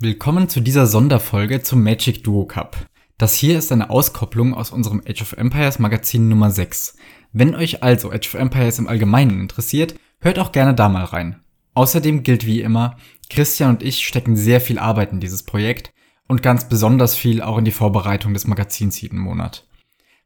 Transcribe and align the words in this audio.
Willkommen 0.00 0.48
zu 0.48 0.60
dieser 0.60 0.86
Sonderfolge 0.86 1.60
zum 1.62 1.82
Magic 1.82 2.22
Duo 2.22 2.44
Cup. 2.44 2.86
Das 3.16 3.34
hier 3.34 3.58
ist 3.58 3.72
eine 3.72 3.90
Auskopplung 3.90 4.54
aus 4.54 4.70
unserem 4.70 5.02
Age 5.04 5.22
of 5.22 5.32
Empires 5.32 5.80
Magazin 5.80 6.28
Nummer 6.28 6.52
6. 6.52 6.96
Wenn 7.32 7.56
euch 7.56 7.82
also 7.82 8.12
Age 8.12 8.28
of 8.28 8.34
Empires 8.34 8.78
im 8.78 8.86
Allgemeinen 8.86 9.40
interessiert, 9.40 9.96
hört 10.20 10.38
auch 10.38 10.52
gerne 10.52 10.72
da 10.72 10.88
mal 10.88 11.02
rein. 11.02 11.40
Außerdem 11.74 12.22
gilt 12.22 12.46
wie 12.46 12.60
immer, 12.60 12.96
Christian 13.28 13.70
und 13.70 13.82
ich 13.82 14.06
stecken 14.06 14.36
sehr 14.36 14.60
viel 14.60 14.78
Arbeit 14.78 15.10
in 15.10 15.18
dieses 15.18 15.42
Projekt 15.42 15.92
und 16.28 16.44
ganz 16.44 16.68
besonders 16.68 17.16
viel 17.16 17.42
auch 17.42 17.58
in 17.58 17.64
die 17.64 17.72
Vorbereitung 17.72 18.34
des 18.34 18.46
Magazins 18.46 19.00
jeden 19.00 19.18
Monat. 19.18 19.66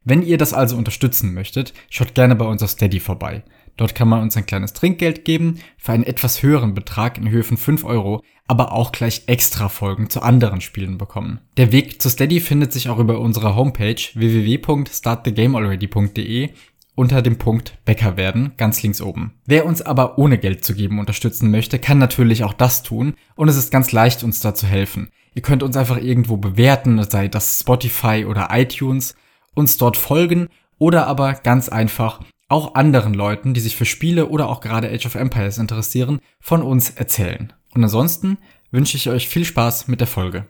Wenn 0.03 0.21
ihr 0.21 0.37
das 0.37 0.53
also 0.53 0.77
unterstützen 0.77 1.33
möchtet, 1.33 1.73
schaut 1.89 2.13
gerne 2.13 2.35
bei 2.35 2.45
uns 2.45 2.61
auf 2.61 2.69
Steady 2.69 2.99
vorbei. 2.99 3.43
Dort 3.77 3.95
kann 3.95 4.07
man 4.07 4.21
uns 4.21 4.37
ein 4.37 4.45
kleines 4.45 4.73
Trinkgeld 4.73 5.25
geben 5.25 5.59
für 5.77 5.93
einen 5.93 6.03
etwas 6.03 6.43
höheren 6.43 6.73
Betrag 6.73 7.17
in 7.17 7.29
Höhe 7.29 7.43
von 7.43 7.57
5 7.57 7.83
Euro, 7.85 8.23
aber 8.47 8.71
auch 8.71 8.91
gleich 8.91 9.23
extra 9.27 9.69
Folgen 9.69 10.09
zu 10.09 10.21
anderen 10.21 10.61
Spielen 10.61 10.97
bekommen. 10.97 11.41
Der 11.57 11.71
Weg 11.71 12.01
zu 12.01 12.09
Steady 12.09 12.39
findet 12.39 12.73
sich 12.73 12.89
auch 12.89 12.97
über 12.99 13.19
unsere 13.19 13.55
Homepage 13.55 14.01
www.startthegamealready.de 14.13 16.49
unter 16.95 17.23
dem 17.23 17.39
Punkt 17.39 17.79
Bäcker 17.85 18.17
werden, 18.17 18.51
ganz 18.57 18.83
links 18.83 19.01
oben. 19.01 19.33
Wer 19.45 19.65
uns 19.65 19.81
aber 19.81 20.19
ohne 20.19 20.37
Geld 20.37 20.63
zu 20.63 20.75
geben 20.75 20.99
unterstützen 20.99 21.49
möchte, 21.49 21.79
kann 21.79 21.97
natürlich 21.97 22.43
auch 22.43 22.53
das 22.53 22.83
tun 22.83 23.15
und 23.35 23.49
es 23.49 23.57
ist 23.57 23.71
ganz 23.71 23.91
leicht, 23.91 24.23
uns 24.23 24.41
da 24.41 24.53
zu 24.53 24.67
helfen. 24.67 25.09
Ihr 25.33 25.41
könnt 25.41 25.63
uns 25.63 25.75
einfach 25.75 25.97
irgendwo 25.97 26.37
bewerten, 26.37 27.03
sei 27.09 27.27
das 27.27 27.61
Spotify 27.61 28.27
oder 28.27 28.49
iTunes, 28.51 29.15
uns 29.55 29.77
dort 29.77 29.97
folgen 29.97 30.49
oder 30.77 31.07
aber 31.07 31.33
ganz 31.33 31.67
einfach 31.69 32.19
auch 32.53 32.75
anderen 32.75 33.15
Leuten, 33.15 33.55
die 33.55 33.61
sich 33.61 33.75
für 33.75 33.85
Spiele 33.85 34.27
oder 34.27 34.47
auch 34.47 34.61
gerade 34.61 34.87
Age 34.87 35.07
of 35.07 35.15
Empires 35.15 35.57
interessieren, 35.57 36.19
von 36.39 36.61
uns 36.61 36.91
erzählen. 36.91 37.51
Und 37.73 37.83
ansonsten 37.83 38.37
wünsche 38.69 38.95
ich 38.95 39.09
euch 39.09 39.27
viel 39.27 39.43
Spaß 39.43 39.87
mit 39.87 40.01
der 40.01 40.07
Folge. 40.07 40.45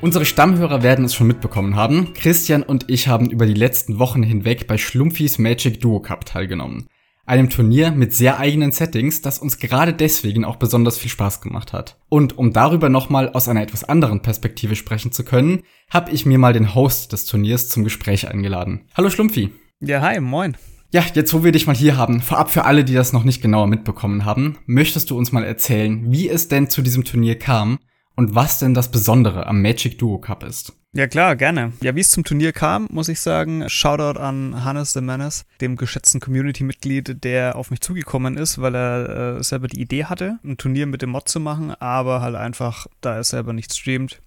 Unsere 0.00 0.24
Stammhörer 0.24 0.84
werden 0.84 1.04
es 1.04 1.14
schon 1.14 1.26
mitbekommen 1.26 1.74
haben. 1.74 2.12
Christian 2.14 2.62
und 2.62 2.88
ich 2.88 3.08
haben 3.08 3.28
über 3.28 3.46
die 3.46 3.54
letzten 3.54 3.98
Wochen 3.98 4.22
hinweg 4.22 4.68
bei 4.68 4.78
Schlumpfis 4.78 5.38
Magic 5.40 5.80
Duo 5.80 5.98
Cup 5.98 6.26
teilgenommen 6.26 6.86
einem 7.26 7.48
Turnier 7.48 7.90
mit 7.90 8.14
sehr 8.14 8.38
eigenen 8.38 8.72
Settings, 8.72 9.22
das 9.22 9.38
uns 9.38 9.58
gerade 9.58 9.92
deswegen 9.92 10.44
auch 10.44 10.56
besonders 10.56 10.98
viel 10.98 11.10
Spaß 11.10 11.40
gemacht 11.40 11.72
hat. 11.72 11.96
Und 12.08 12.36
um 12.38 12.52
darüber 12.52 12.88
nochmal 12.88 13.30
aus 13.30 13.48
einer 13.48 13.62
etwas 13.62 13.84
anderen 13.84 14.20
Perspektive 14.20 14.76
sprechen 14.76 15.12
zu 15.12 15.24
können, 15.24 15.62
habe 15.90 16.10
ich 16.10 16.26
mir 16.26 16.38
mal 16.38 16.52
den 16.52 16.74
Host 16.74 17.12
des 17.12 17.24
Turniers 17.26 17.68
zum 17.68 17.84
Gespräch 17.84 18.28
eingeladen. 18.28 18.82
Hallo 18.94 19.10
Schlumpfi. 19.10 19.50
Ja, 19.80 20.00
hi, 20.00 20.20
moin. 20.20 20.56
Ja, 20.92 21.04
jetzt 21.14 21.34
wo 21.34 21.42
wir 21.42 21.50
dich 21.50 21.66
mal 21.66 21.74
hier 21.74 21.96
haben, 21.96 22.20
vorab 22.20 22.50
für 22.50 22.66
alle, 22.66 22.84
die 22.84 22.94
das 22.94 23.12
noch 23.12 23.24
nicht 23.24 23.42
genauer 23.42 23.66
mitbekommen 23.66 24.24
haben, 24.24 24.58
möchtest 24.66 25.10
du 25.10 25.18
uns 25.18 25.32
mal 25.32 25.42
erzählen, 25.42 26.12
wie 26.12 26.28
es 26.28 26.46
denn 26.46 26.70
zu 26.70 26.82
diesem 26.82 27.04
Turnier 27.04 27.36
kam 27.36 27.78
und 28.16 28.34
was 28.34 28.58
denn 28.58 28.74
das 28.74 28.90
Besondere 28.90 29.46
am 29.46 29.62
Magic 29.62 29.98
Duo 29.98 30.18
Cup 30.18 30.42
ist? 30.44 30.72
Ja 30.96 31.08
klar, 31.08 31.34
gerne. 31.34 31.72
Ja, 31.82 31.96
wie 31.96 32.00
es 32.00 32.12
zum 32.12 32.22
Turnier 32.22 32.52
kam, 32.52 32.86
muss 32.90 33.08
ich 33.08 33.20
sagen, 33.20 33.68
Shoutout 33.68 34.20
an 34.20 34.64
Hannes 34.64 34.92
the 34.92 35.00
Menace, 35.00 35.44
dem 35.60 35.74
geschätzten 35.74 36.20
Community-Mitglied, 36.20 37.24
der 37.24 37.56
auf 37.56 37.72
mich 37.72 37.80
zugekommen 37.80 38.36
ist, 38.36 38.60
weil 38.60 38.76
er 38.76 39.38
äh, 39.38 39.42
selber 39.42 39.66
die 39.66 39.80
Idee 39.80 40.04
hatte, 40.04 40.38
ein 40.44 40.56
Turnier 40.56 40.86
mit 40.86 41.02
dem 41.02 41.10
Mod 41.10 41.28
zu 41.28 41.40
machen, 41.40 41.72
aber 41.72 42.20
halt 42.20 42.36
einfach, 42.36 42.86
da 43.00 43.16
er 43.16 43.24
selber 43.24 43.52
nicht 43.52 43.74
streamt, 43.74 44.22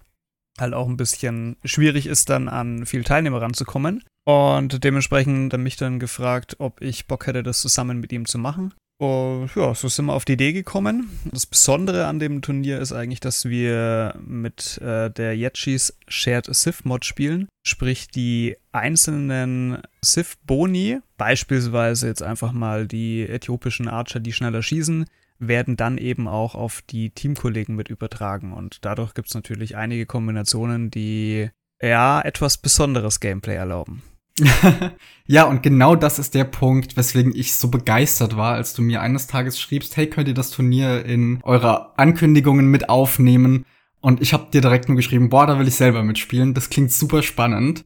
halt 0.60 0.74
auch 0.74 0.88
ein 0.88 0.98
bisschen 0.98 1.56
schwierig 1.64 2.06
ist, 2.06 2.28
dann 2.28 2.48
an 2.48 2.84
viele 2.84 3.04
Teilnehmer 3.04 3.40
ranzukommen. 3.40 4.04
Und 4.24 4.84
dementsprechend 4.84 5.54
hat 5.54 5.60
mich 5.60 5.76
dann 5.76 5.98
gefragt, 5.98 6.56
ob 6.58 6.82
ich 6.82 7.06
Bock 7.06 7.26
hätte, 7.26 7.42
das 7.42 7.62
zusammen 7.62 7.98
mit 7.98 8.12
ihm 8.12 8.26
zu 8.26 8.36
machen. 8.36 8.74
Und 9.00 9.54
ja, 9.54 9.74
so 9.76 9.86
sind 9.86 10.06
wir 10.06 10.14
auf 10.14 10.24
die 10.24 10.32
Idee 10.32 10.52
gekommen. 10.52 11.08
Das 11.30 11.46
Besondere 11.46 12.06
an 12.06 12.18
dem 12.18 12.42
Turnier 12.42 12.80
ist 12.80 12.92
eigentlich, 12.92 13.20
dass 13.20 13.44
wir 13.44 14.16
mit 14.26 14.78
äh, 14.78 15.08
der 15.08 15.36
Yetchis 15.36 15.96
Shared 16.08 16.52
Sith 16.52 16.84
Mod 16.84 17.04
spielen. 17.04 17.48
Sprich, 17.64 18.08
die 18.08 18.56
einzelnen 18.72 19.78
Sith 20.02 20.36
Boni, 20.44 20.98
beispielsweise 21.16 22.08
jetzt 22.08 22.24
einfach 22.24 22.50
mal 22.50 22.88
die 22.88 23.22
äthiopischen 23.22 23.86
Archer, 23.86 24.18
die 24.18 24.32
schneller 24.32 24.62
schießen, 24.62 25.04
werden 25.38 25.76
dann 25.76 25.96
eben 25.98 26.26
auch 26.26 26.56
auf 26.56 26.82
die 26.82 27.10
Teamkollegen 27.10 27.76
mit 27.76 27.90
übertragen. 27.90 28.52
Und 28.52 28.84
dadurch 28.84 29.14
gibt 29.14 29.28
es 29.28 29.34
natürlich 29.34 29.76
einige 29.76 30.06
Kombinationen, 30.06 30.90
die 30.90 31.50
ja 31.80 32.20
etwas 32.20 32.58
besonderes 32.58 33.20
Gameplay 33.20 33.54
erlauben. 33.54 34.02
ja, 35.26 35.44
und 35.44 35.62
genau 35.62 35.96
das 35.96 36.18
ist 36.18 36.34
der 36.34 36.44
Punkt, 36.44 36.96
weswegen 36.96 37.34
ich 37.34 37.54
so 37.54 37.68
begeistert 37.68 38.36
war, 38.36 38.54
als 38.54 38.74
du 38.74 38.82
mir 38.82 39.00
eines 39.00 39.26
Tages 39.26 39.60
schriebst, 39.60 39.96
hey, 39.96 40.08
könnt 40.08 40.28
ihr 40.28 40.34
das 40.34 40.50
Turnier 40.50 41.04
in 41.04 41.40
eurer 41.42 41.94
Ankündigungen 41.96 42.70
mit 42.70 42.88
aufnehmen? 42.88 43.64
Und 44.00 44.22
ich 44.22 44.32
habe 44.32 44.50
dir 44.52 44.60
direkt 44.60 44.88
nur 44.88 44.96
geschrieben, 44.96 45.28
boah, 45.28 45.46
da 45.46 45.58
will 45.58 45.68
ich 45.68 45.74
selber 45.74 46.02
mitspielen. 46.02 46.54
Das 46.54 46.70
klingt 46.70 46.92
super 46.92 47.22
spannend. 47.22 47.84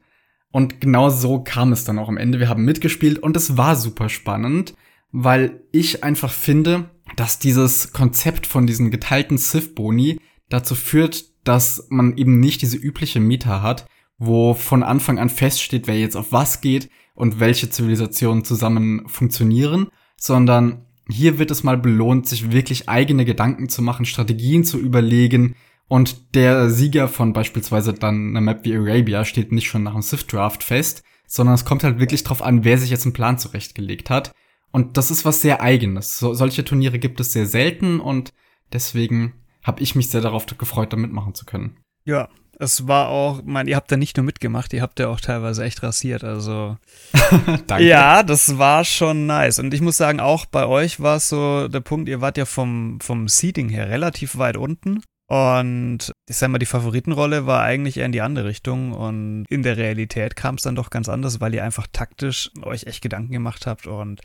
Und 0.50 0.80
genau 0.80 1.08
so 1.08 1.40
kam 1.42 1.72
es 1.72 1.84
dann 1.84 1.98
auch 1.98 2.08
am 2.08 2.18
Ende. 2.18 2.38
Wir 2.38 2.48
haben 2.48 2.64
mitgespielt 2.64 3.18
und 3.18 3.36
es 3.36 3.56
war 3.56 3.74
super 3.74 4.10
spannend, 4.10 4.74
weil 5.10 5.62
ich 5.72 6.04
einfach 6.04 6.30
finde, 6.30 6.90
dass 7.16 7.38
dieses 7.38 7.92
Konzept 7.92 8.46
von 8.46 8.66
diesen 8.66 8.90
geteilten 8.90 9.38
Sith-Boni 9.38 10.20
dazu 10.50 10.74
führt, 10.74 11.24
dass 11.44 11.86
man 11.88 12.16
eben 12.16 12.38
nicht 12.38 12.60
diese 12.60 12.76
übliche 12.76 13.20
Meta 13.20 13.62
hat, 13.62 13.86
wo 14.24 14.54
von 14.54 14.82
Anfang 14.82 15.18
an 15.18 15.30
feststeht, 15.30 15.86
wer 15.86 15.98
jetzt 15.98 16.16
auf 16.16 16.30
was 16.30 16.60
geht 16.60 16.88
und 17.14 17.40
welche 17.40 17.70
Zivilisationen 17.70 18.44
zusammen 18.44 19.08
funktionieren, 19.08 19.88
sondern 20.16 20.86
hier 21.08 21.40
wird 21.40 21.50
es 21.50 21.64
mal 21.64 21.76
belohnt, 21.76 22.28
sich 22.28 22.52
wirklich 22.52 22.88
eigene 22.88 23.24
Gedanken 23.24 23.68
zu 23.68 23.82
machen, 23.82 24.06
Strategien 24.06 24.62
zu 24.62 24.78
überlegen 24.78 25.56
und 25.88 26.34
der 26.36 26.70
Sieger 26.70 27.08
von 27.08 27.32
beispielsweise 27.32 27.92
dann 27.92 28.30
einer 28.30 28.40
Map 28.40 28.64
wie 28.64 28.76
Arabia 28.76 29.24
steht 29.24 29.50
nicht 29.50 29.66
schon 29.66 29.82
nach 29.82 29.92
dem 29.92 30.02
Sith 30.02 30.28
Draft 30.28 30.62
fest, 30.62 31.02
sondern 31.26 31.56
es 31.56 31.64
kommt 31.64 31.82
halt 31.82 31.98
wirklich 31.98 32.22
drauf 32.22 32.42
an, 32.42 32.64
wer 32.64 32.78
sich 32.78 32.90
jetzt 32.90 33.04
einen 33.04 33.12
Plan 33.12 33.38
zurechtgelegt 33.38 34.08
hat. 34.08 34.32
Und 34.70 34.96
das 34.96 35.10
ist 35.10 35.24
was 35.24 35.42
sehr 35.42 35.60
eigenes. 35.60 36.18
So, 36.18 36.32
solche 36.32 36.64
Turniere 36.64 36.98
gibt 36.98 37.18
es 37.20 37.32
sehr 37.32 37.46
selten 37.46 37.98
und 37.98 38.32
deswegen 38.72 39.34
habe 39.64 39.82
ich 39.82 39.96
mich 39.96 40.10
sehr 40.10 40.20
darauf 40.20 40.46
gefreut, 40.46 40.92
da 40.92 40.96
mitmachen 40.96 41.34
zu 41.34 41.44
können. 41.44 41.76
Ja, 42.04 42.28
es 42.58 42.86
war 42.86 43.08
auch, 43.08 43.42
mein, 43.44 43.66
ihr 43.66 43.76
habt 43.76 43.90
da 43.90 43.96
nicht 43.96 44.16
nur 44.16 44.24
mitgemacht, 44.24 44.72
ihr 44.72 44.82
habt 44.82 45.00
ja 45.00 45.08
auch 45.08 45.20
teilweise 45.20 45.64
echt 45.64 45.82
rasiert, 45.82 46.22
also. 46.24 46.76
Danke. 47.66 47.84
Ja, 47.84 48.22
das 48.22 48.58
war 48.58 48.84
schon 48.84 49.26
nice. 49.26 49.58
Und 49.58 49.74
ich 49.74 49.80
muss 49.80 49.96
sagen, 49.96 50.20
auch 50.20 50.46
bei 50.46 50.66
euch 50.66 51.00
war 51.00 51.16
es 51.16 51.28
so 51.28 51.68
der 51.68 51.80
Punkt, 51.80 52.08
ihr 52.08 52.20
wart 52.20 52.36
ja 52.36 52.44
vom, 52.44 53.00
vom 53.00 53.28
Seating 53.28 53.68
her 53.68 53.88
relativ 53.88 54.38
weit 54.38 54.56
unten. 54.56 55.02
Und 55.32 56.12
ich 56.28 56.36
sag 56.36 56.50
mal, 56.50 56.58
die 56.58 56.66
Favoritenrolle 56.66 57.46
war 57.46 57.62
eigentlich 57.62 57.96
eher 57.96 58.04
in 58.04 58.12
die 58.12 58.20
andere 58.20 58.44
Richtung. 58.44 58.92
Und 58.92 59.46
in 59.48 59.62
der 59.62 59.78
Realität 59.78 60.36
kam 60.36 60.56
es 60.56 60.62
dann 60.62 60.74
doch 60.74 60.90
ganz 60.90 61.08
anders, 61.08 61.40
weil 61.40 61.54
ihr 61.54 61.64
einfach 61.64 61.86
taktisch 61.90 62.50
euch 62.62 62.84
echt 62.84 63.00
Gedanken 63.00 63.32
gemacht 63.32 63.66
habt. 63.66 63.86
Und 63.86 64.20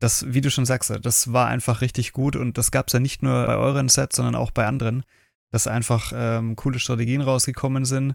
das, 0.00 0.24
wie 0.28 0.40
du 0.40 0.50
schon 0.50 0.66
sagst, 0.66 0.92
das 1.02 1.32
war 1.32 1.46
einfach 1.46 1.82
richtig 1.82 2.12
gut. 2.12 2.34
Und 2.34 2.58
das 2.58 2.72
gab 2.72 2.88
es 2.88 2.94
ja 2.94 2.98
nicht 2.98 3.22
nur 3.22 3.46
bei 3.46 3.56
euren 3.56 3.88
Sets, 3.88 4.16
sondern 4.16 4.34
auch 4.34 4.50
bei 4.50 4.66
anderen 4.66 5.04
dass 5.50 5.66
einfach 5.66 6.12
ähm, 6.14 6.56
coole 6.56 6.78
Strategien 6.78 7.20
rausgekommen 7.20 7.84
sind, 7.84 8.14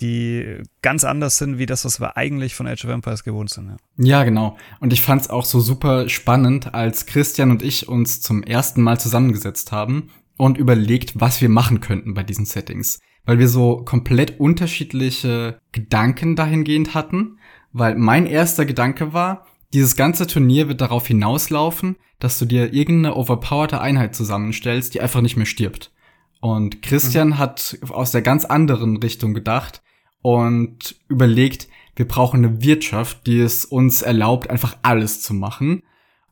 die 0.00 0.62
ganz 0.82 1.04
anders 1.04 1.36
sind, 1.38 1.58
wie 1.58 1.66
das, 1.66 1.84
was 1.84 2.00
wir 2.00 2.16
eigentlich 2.16 2.54
von 2.54 2.66
Age 2.66 2.84
of 2.84 2.90
Empires 2.90 3.22
gewohnt 3.22 3.50
sind. 3.50 3.68
Ja, 3.68 3.76
ja 3.98 4.24
genau. 4.24 4.56
Und 4.80 4.92
ich 4.92 5.02
fand 5.02 5.22
es 5.22 5.30
auch 5.30 5.44
so 5.44 5.60
super 5.60 6.08
spannend, 6.08 6.74
als 6.74 7.06
Christian 7.06 7.50
und 7.50 7.62
ich 7.62 7.88
uns 7.88 8.20
zum 8.20 8.42
ersten 8.42 8.82
Mal 8.82 8.98
zusammengesetzt 8.98 9.72
haben 9.72 10.10
und 10.36 10.56
überlegt, 10.56 11.20
was 11.20 11.42
wir 11.42 11.50
machen 11.50 11.80
könnten 11.80 12.14
bei 12.14 12.22
diesen 12.22 12.46
Settings. 12.46 12.98
Weil 13.26 13.38
wir 13.38 13.48
so 13.48 13.84
komplett 13.84 14.40
unterschiedliche 14.40 15.60
Gedanken 15.72 16.34
dahingehend 16.34 16.94
hatten. 16.94 17.38
Weil 17.72 17.96
mein 17.96 18.26
erster 18.26 18.64
Gedanke 18.64 19.12
war, 19.12 19.46
dieses 19.74 19.94
ganze 19.94 20.26
Turnier 20.26 20.68
wird 20.68 20.80
darauf 20.80 21.06
hinauslaufen, 21.06 21.96
dass 22.18 22.38
du 22.38 22.46
dir 22.46 22.72
irgendeine 22.72 23.14
overpowerte 23.14 23.80
Einheit 23.80 24.14
zusammenstellst, 24.14 24.94
die 24.94 25.00
einfach 25.00 25.20
nicht 25.20 25.36
mehr 25.36 25.46
stirbt. 25.46 25.92
Und 26.40 26.82
Christian 26.82 27.28
mhm. 27.28 27.38
hat 27.38 27.78
aus 27.90 28.12
der 28.12 28.22
ganz 28.22 28.44
anderen 28.44 28.96
Richtung 28.96 29.34
gedacht 29.34 29.82
und 30.22 30.96
überlegt, 31.08 31.68
wir 31.96 32.08
brauchen 32.08 32.44
eine 32.44 32.62
Wirtschaft, 32.62 33.26
die 33.26 33.40
es 33.40 33.64
uns 33.64 34.02
erlaubt, 34.02 34.48
einfach 34.48 34.76
alles 34.82 35.20
zu 35.20 35.34
machen. 35.34 35.82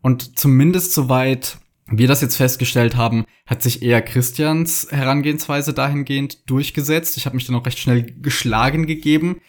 Und 0.00 0.38
zumindest 0.38 0.94
soweit 0.94 1.58
wir 1.90 2.08
das 2.08 2.20
jetzt 2.20 2.36
festgestellt 2.36 2.96
haben, 2.96 3.24
hat 3.46 3.62
sich 3.62 3.82
eher 3.82 4.02
Christians 4.02 4.88
Herangehensweise 4.90 5.72
dahingehend 5.72 6.48
durchgesetzt. 6.50 7.16
Ich 7.16 7.26
habe 7.26 7.36
mich 7.36 7.46
dann 7.46 7.56
auch 7.56 7.66
recht 7.66 7.78
schnell 7.78 8.02
geschlagen 8.20 8.86
gegeben. 8.86 9.40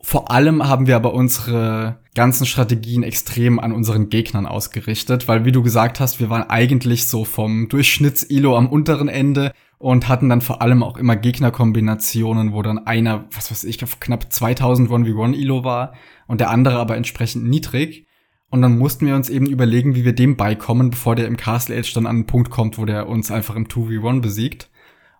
Vor 0.00 0.32
allem 0.32 0.66
haben 0.66 0.86
wir 0.86 0.96
aber 0.96 1.14
unsere 1.14 2.00
ganzen 2.14 2.44
Strategien 2.44 3.02
extrem 3.02 3.60
an 3.60 3.72
unseren 3.72 4.08
Gegnern 4.08 4.46
ausgerichtet, 4.46 5.28
weil 5.28 5.44
wie 5.44 5.52
du 5.52 5.62
gesagt 5.62 6.00
hast, 6.00 6.18
wir 6.18 6.28
waren 6.28 6.50
eigentlich 6.50 7.06
so 7.06 7.24
vom 7.24 7.68
Durchschnitts-Ilo 7.68 8.56
am 8.56 8.68
unteren 8.68 9.08
Ende 9.08 9.52
und 9.82 10.08
hatten 10.08 10.28
dann 10.28 10.40
vor 10.40 10.62
allem 10.62 10.84
auch 10.84 10.96
immer 10.96 11.16
Gegnerkombinationen, 11.16 12.52
wo 12.52 12.62
dann 12.62 12.86
einer, 12.86 13.24
was 13.32 13.50
weiß 13.50 13.64
ich, 13.64 13.82
auf 13.82 13.98
knapp 13.98 14.32
2000 14.32 14.88
1v1 14.88 15.34
Elo 15.34 15.64
war 15.64 15.94
und 16.28 16.40
der 16.40 16.50
andere 16.50 16.78
aber 16.78 16.96
entsprechend 16.96 17.48
niedrig. 17.48 18.06
Und 18.48 18.62
dann 18.62 18.78
mussten 18.78 19.06
wir 19.06 19.16
uns 19.16 19.28
eben 19.28 19.46
überlegen, 19.46 19.96
wie 19.96 20.04
wir 20.04 20.14
dem 20.14 20.36
beikommen, 20.36 20.90
bevor 20.90 21.16
der 21.16 21.26
im 21.26 21.36
Castle 21.36 21.76
Age 21.76 21.94
dann 21.94 22.06
an 22.06 22.14
einen 22.14 22.26
Punkt 22.26 22.50
kommt, 22.50 22.78
wo 22.78 22.84
der 22.84 23.08
uns 23.08 23.32
einfach 23.32 23.56
im 23.56 23.66
2v1 23.66 24.20
besiegt. 24.20 24.70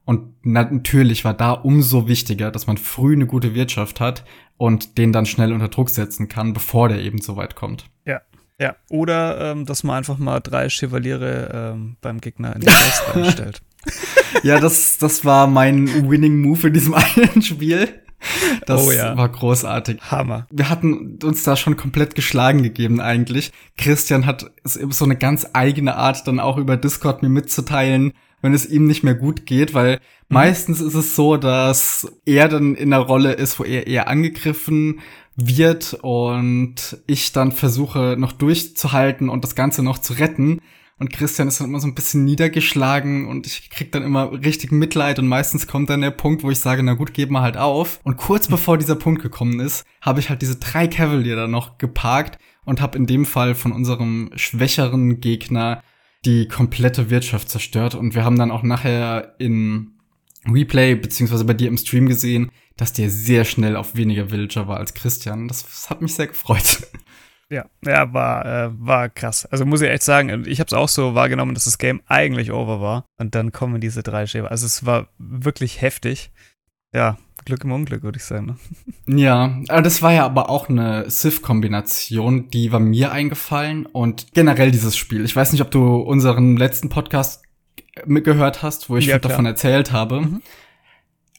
Und 0.04 0.46
natürlich 0.46 1.24
war 1.24 1.34
da 1.34 1.50
umso 1.50 2.06
wichtiger, 2.06 2.52
dass 2.52 2.68
man 2.68 2.76
früh 2.76 3.14
eine 3.14 3.26
gute 3.26 3.56
Wirtschaft 3.56 3.98
hat 3.98 4.24
und 4.58 4.96
den 4.96 5.12
dann 5.12 5.26
schnell 5.26 5.52
unter 5.52 5.68
Druck 5.68 5.90
setzen 5.90 6.28
kann, 6.28 6.52
bevor 6.52 6.88
der 6.88 7.00
eben 7.00 7.20
so 7.20 7.34
weit 7.34 7.56
kommt. 7.56 7.86
Ja, 8.04 8.20
ja. 8.60 8.76
Oder 8.88 9.40
ähm, 9.40 9.66
dass 9.66 9.82
man 9.82 9.96
einfach 9.96 10.18
mal 10.18 10.38
drei 10.38 10.68
Chevaliere 10.68 11.50
ähm, 11.74 11.96
beim 12.00 12.20
Gegner 12.20 12.54
in 12.54 12.60
die 12.60 12.68
Faust 12.68 13.16
reinstellt. 13.16 13.62
ja, 14.42 14.60
das, 14.60 14.98
das 14.98 15.24
war 15.24 15.46
mein 15.46 16.08
Winning 16.10 16.40
Move 16.40 16.68
in 16.68 16.74
diesem 16.74 16.94
einen 17.16 17.42
Spiel. 17.42 17.88
Das 18.66 18.86
oh 18.86 18.92
ja. 18.92 19.16
war 19.16 19.28
großartig. 19.28 20.00
Hammer. 20.10 20.46
Wir 20.50 20.68
hatten 20.68 21.18
uns 21.24 21.42
da 21.42 21.56
schon 21.56 21.76
komplett 21.76 22.14
geschlagen 22.14 22.62
gegeben 22.62 23.00
eigentlich. 23.00 23.52
Christian 23.76 24.26
hat 24.26 24.50
so 24.64 25.04
eine 25.04 25.16
ganz 25.16 25.48
eigene 25.52 25.96
Art 25.96 26.26
dann 26.26 26.38
auch 26.38 26.56
über 26.56 26.76
Discord 26.76 27.22
mir 27.22 27.28
mitzuteilen, 27.28 28.12
wenn 28.40 28.54
es 28.54 28.66
ihm 28.66 28.86
nicht 28.86 29.02
mehr 29.02 29.14
gut 29.14 29.46
geht, 29.46 29.74
weil 29.74 29.94
mhm. 29.94 29.98
meistens 30.28 30.80
ist 30.80 30.94
es 30.94 31.16
so, 31.16 31.36
dass 31.36 32.12
er 32.24 32.48
dann 32.48 32.74
in 32.74 32.90
der 32.90 33.00
Rolle 33.00 33.32
ist, 33.32 33.58
wo 33.58 33.64
er 33.64 33.86
eher 33.86 34.08
angegriffen 34.08 35.00
wird 35.34 35.98
und 36.02 36.98
ich 37.06 37.32
dann 37.32 37.52
versuche 37.52 38.16
noch 38.18 38.32
durchzuhalten 38.32 39.28
und 39.28 39.44
das 39.44 39.54
Ganze 39.54 39.82
noch 39.82 39.98
zu 39.98 40.14
retten. 40.14 40.60
Und 41.02 41.12
Christian 41.12 41.48
ist 41.48 41.58
dann 41.58 41.66
immer 41.66 41.80
so 41.80 41.88
ein 41.88 41.96
bisschen 41.96 42.24
niedergeschlagen 42.24 43.26
und 43.26 43.48
ich 43.48 43.70
krieg 43.70 43.90
dann 43.90 44.04
immer 44.04 44.30
richtig 44.44 44.70
Mitleid 44.70 45.18
und 45.18 45.26
meistens 45.26 45.66
kommt 45.66 45.90
dann 45.90 46.00
der 46.00 46.12
Punkt, 46.12 46.44
wo 46.44 46.50
ich 46.52 46.60
sage, 46.60 46.80
na 46.84 46.94
gut, 46.94 47.12
geben 47.12 47.32
wir 47.32 47.42
halt 47.42 47.56
auf. 47.56 47.98
Und 48.04 48.18
kurz 48.18 48.46
bevor 48.46 48.78
dieser 48.78 48.94
Punkt 48.94 49.20
gekommen 49.20 49.58
ist, 49.58 49.84
habe 50.00 50.20
ich 50.20 50.30
halt 50.30 50.42
diese 50.42 50.60
drei 50.60 50.86
Cavalier 50.86 51.34
da 51.34 51.48
noch 51.48 51.76
geparkt 51.76 52.38
und 52.64 52.80
habe 52.80 52.96
in 52.96 53.08
dem 53.08 53.26
Fall 53.26 53.56
von 53.56 53.72
unserem 53.72 54.30
schwächeren 54.36 55.18
Gegner 55.18 55.82
die 56.24 56.46
komplette 56.46 57.10
Wirtschaft 57.10 57.48
zerstört. 57.48 57.96
Und 57.96 58.14
wir 58.14 58.24
haben 58.24 58.38
dann 58.38 58.52
auch 58.52 58.62
nachher 58.62 59.34
in 59.40 59.94
Replay 60.46 60.94
beziehungsweise 60.94 61.44
bei 61.44 61.54
dir 61.54 61.66
im 61.66 61.78
Stream 61.78 62.08
gesehen, 62.08 62.52
dass 62.76 62.92
der 62.92 63.10
sehr 63.10 63.44
schnell 63.44 63.74
auf 63.74 63.96
weniger 63.96 64.30
Villager 64.30 64.68
war 64.68 64.76
als 64.76 64.94
Christian. 64.94 65.48
Das, 65.48 65.64
das 65.64 65.90
hat 65.90 66.00
mich 66.00 66.14
sehr 66.14 66.28
gefreut. 66.28 66.86
Ja, 67.52 67.66
ja, 67.84 68.14
war, 68.14 68.46
äh, 68.46 68.70
war 68.78 69.10
krass. 69.10 69.44
Also 69.44 69.66
muss 69.66 69.82
ich 69.82 69.90
echt 69.90 70.02
sagen, 70.02 70.44
ich 70.46 70.58
habe 70.58 70.68
es 70.68 70.72
auch 70.72 70.88
so 70.88 71.14
wahrgenommen, 71.14 71.52
dass 71.52 71.66
das 71.66 71.76
Game 71.76 72.00
eigentlich 72.06 72.50
over 72.50 72.80
war. 72.80 73.04
Und 73.18 73.34
dann 73.34 73.52
kommen 73.52 73.78
diese 73.78 74.02
drei 74.02 74.26
Schäfer. 74.26 74.50
Also 74.50 74.64
es 74.64 74.86
war 74.86 75.08
wirklich 75.18 75.82
heftig. 75.82 76.30
Ja, 76.94 77.18
Glück 77.44 77.64
im 77.64 77.72
Unglück, 77.72 78.04
würde 78.04 78.16
ich 78.16 78.24
sagen. 78.24 78.46
Ne? 78.46 78.56
Ja, 79.20 79.60
aber 79.68 79.82
das 79.82 80.00
war 80.00 80.14
ja 80.14 80.24
aber 80.24 80.48
auch 80.48 80.70
eine 80.70 81.10
Sith-Kombination, 81.10 82.48
die 82.48 82.72
war 82.72 82.80
mir 82.80 83.12
eingefallen. 83.12 83.84
Und 83.84 84.32
generell 84.32 84.70
dieses 84.70 84.96
Spiel. 84.96 85.22
Ich 85.22 85.36
weiß 85.36 85.52
nicht, 85.52 85.60
ob 85.60 85.70
du 85.70 85.96
unseren 85.96 86.56
letzten 86.56 86.88
Podcast 86.88 87.42
mitgehört 88.06 88.62
hast, 88.62 88.88
wo 88.88 88.96
ich 88.96 89.06
ja, 89.06 89.18
davon 89.18 89.44
erzählt 89.44 89.92
habe. 89.92 90.22
Mhm. 90.22 90.42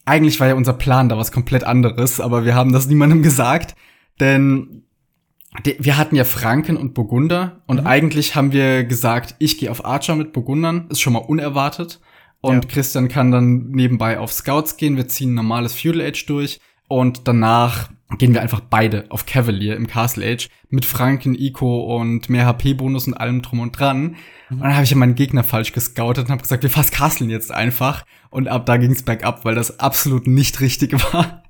Eigentlich 0.04 0.38
war 0.38 0.46
ja 0.46 0.54
unser 0.54 0.74
Plan 0.74 1.08
da 1.08 1.18
was 1.18 1.32
komplett 1.32 1.64
anderes, 1.64 2.20
aber 2.20 2.44
wir 2.44 2.54
haben 2.54 2.72
das 2.72 2.86
niemandem 2.86 3.22
gesagt. 3.24 3.74
Denn 4.20 4.84
wir 5.62 5.96
hatten 5.96 6.16
ja 6.16 6.24
Franken 6.24 6.76
und 6.76 6.94
Burgunder 6.94 7.62
und 7.66 7.82
mhm. 7.82 7.86
eigentlich 7.86 8.34
haben 8.34 8.52
wir 8.52 8.84
gesagt, 8.84 9.36
ich 9.38 9.58
gehe 9.58 9.70
auf 9.70 9.84
Archer 9.84 10.16
mit 10.16 10.32
Burgundern, 10.32 10.88
ist 10.90 11.00
schon 11.00 11.12
mal 11.12 11.20
unerwartet. 11.20 12.00
Und 12.40 12.64
ja. 12.64 12.70
Christian 12.70 13.08
kann 13.08 13.30
dann 13.30 13.70
nebenbei 13.70 14.18
auf 14.18 14.32
Scouts 14.32 14.76
gehen, 14.76 14.96
wir 14.96 15.08
ziehen 15.08 15.30
ein 15.30 15.34
normales 15.34 15.74
Feudal 15.74 16.02
Age 16.02 16.26
durch 16.26 16.60
und 16.88 17.26
danach 17.26 17.88
gehen 18.18 18.34
wir 18.34 18.42
einfach 18.42 18.60
beide 18.60 19.06
auf 19.08 19.26
Cavalier 19.26 19.76
im 19.76 19.86
Castle 19.86 20.26
Age 20.26 20.48
mit 20.68 20.84
Franken, 20.84 21.34
Ico 21.34 21.96
und 21.96 22.28
mehr 22.28 22.46
HP-Bonus 22.46 23.06
und 23.06 23.14
allem 23.14 23.42
drum 23.42 23.60
und 23.60 23.72
dran. 23.72 24.16
Mhm. 24.50 24.56
Und 24.56 24.60
dann 24.60 24.74
habe 24.74 24.84
ich 24.84 24.90
ja 24.90 24.96
meinen 24.96 25.14
Gegner 25.14 25.44
falsch 25.44 25.72
gescoutet 25.72 26.26
und 26.26 26.30
habe 26.30 26.42
gesagt, 26.42 26.62
wir 26.62 26.70
fast 26.70 26.92
castlen 26.92 27.30
jetzt 27.30 27.50
einfach. 27.50 28.04
Und 28.30 28.48
ab 28.48 28.66
da 28.66 28.76
ging's 28.76 29.02
bergab, 29.02 29.44
weil 29.44 29.54
das 29.54 29.80
absolut 29.80 30.26
nicht 30.26 30.60
richtig 30.60 30.92
war. 31.12 31.44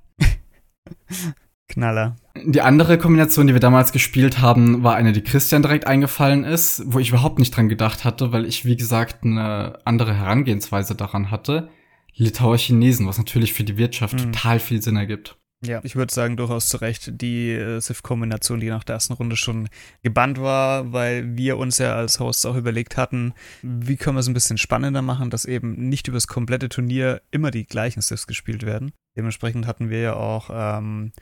Knaller. 1.69 2.17
Die 2.45 2.61
andere 2.61 2.99
Kombination, 2.99 3.47
die 3.47 3.55
wir 3.55 3.61
damals 3.61 3.93
gespielt 3.93 4.41
haben, 4.41 4.83
war 4.83 4.97
eine, 4.97 5.13
die 5.13 5.23
Christian 5.23 5.63
direkt 5.63 5.87
eingefallen 5.87 6.45
ist, 6.45 6.83
wo 6.87 6.99
ich 6.99 7.09
überhaupt 7.09 7.39
nicht 7.39 7.57
dran 7.57 7.69
gedacht 7.69 8.05
hatte, 8.05 8.33
weil 8.33 8.45
ich, 8.45 8.65
wie 8.65 8.77
gesagt, 8.77 9.25
eine 9.25 9.79
andere 9.85 10.15
Herangehensweise 10.15 10.95
daran 10.95 11.31
hatte. 11.31 11.71
Litauer 12.17 12.59
Chinesen, 12.59 13.07
was 13.07 13.19
natürlich 13.19 13.53
für 13.53 13.65
die 13.65 13.77
Wirtschaft 13.77 14.15
mhm. 14.15 14.33
total 14.33 14.61
viel 14.61 14.83
Sinn 14.83 14.97
ergibt. 14.97 15.37
Ja, 15.67 15.81
ich 15.83 15.97
würde 15.97 16.13
sagen, 16.13 16.37
durchaus 16.37 16.69
zu 16.69 16.77
Recht 16.77 17.21
die 17.21 17.53
äh, 17.53 17.81
Sith-Kombination, 17.81 18.61
die 18.61 18.69
nach 18.69 18.85
der 18.85 18.95
ersten 18.95 19.15
Runde 19.15 19.37
schon 19.37 19.69
gebannt 20.03 20.41
war, 20.41 20.93
weil 20.93 21.37
wir 21.37 21.57
uns 21.57 21.79
ja 21.79 21.95
als 21.95 22.21
Hosts 22.21 22.45
auch 22.47 22.57
überlegt 22.57 22.97
hatten, 22.97 23.33
wie 23.63 23.97
können 23.97 24.17
wir 24.17 24.21
es 24.21 24.29
ein 24.29 24.35
bisschen 24.35 24.59
spannender 24.59 25.03
machen, 25.03 25.31
dass 25.31 25.45
eben 25.45 25.89
nicht 25.89 26.09
über 26.09 26.17
das 26.17 26.27
komplette 26.27 26.69
Turnier 26.69 27.23
immer 27.31 27.51
die 27.51 27.65
gleichen 27.65 28.03
Siths 28.03 28.27
gespielt 28.27 28.65
werden. 28.65 28.93
Dementsprechend 29.17 29.67
hatten 29.67 29.91
wir 29.91 30.01
ja 30.01 30.17
auch 30.17 30.51
ähm, 30.53 31.13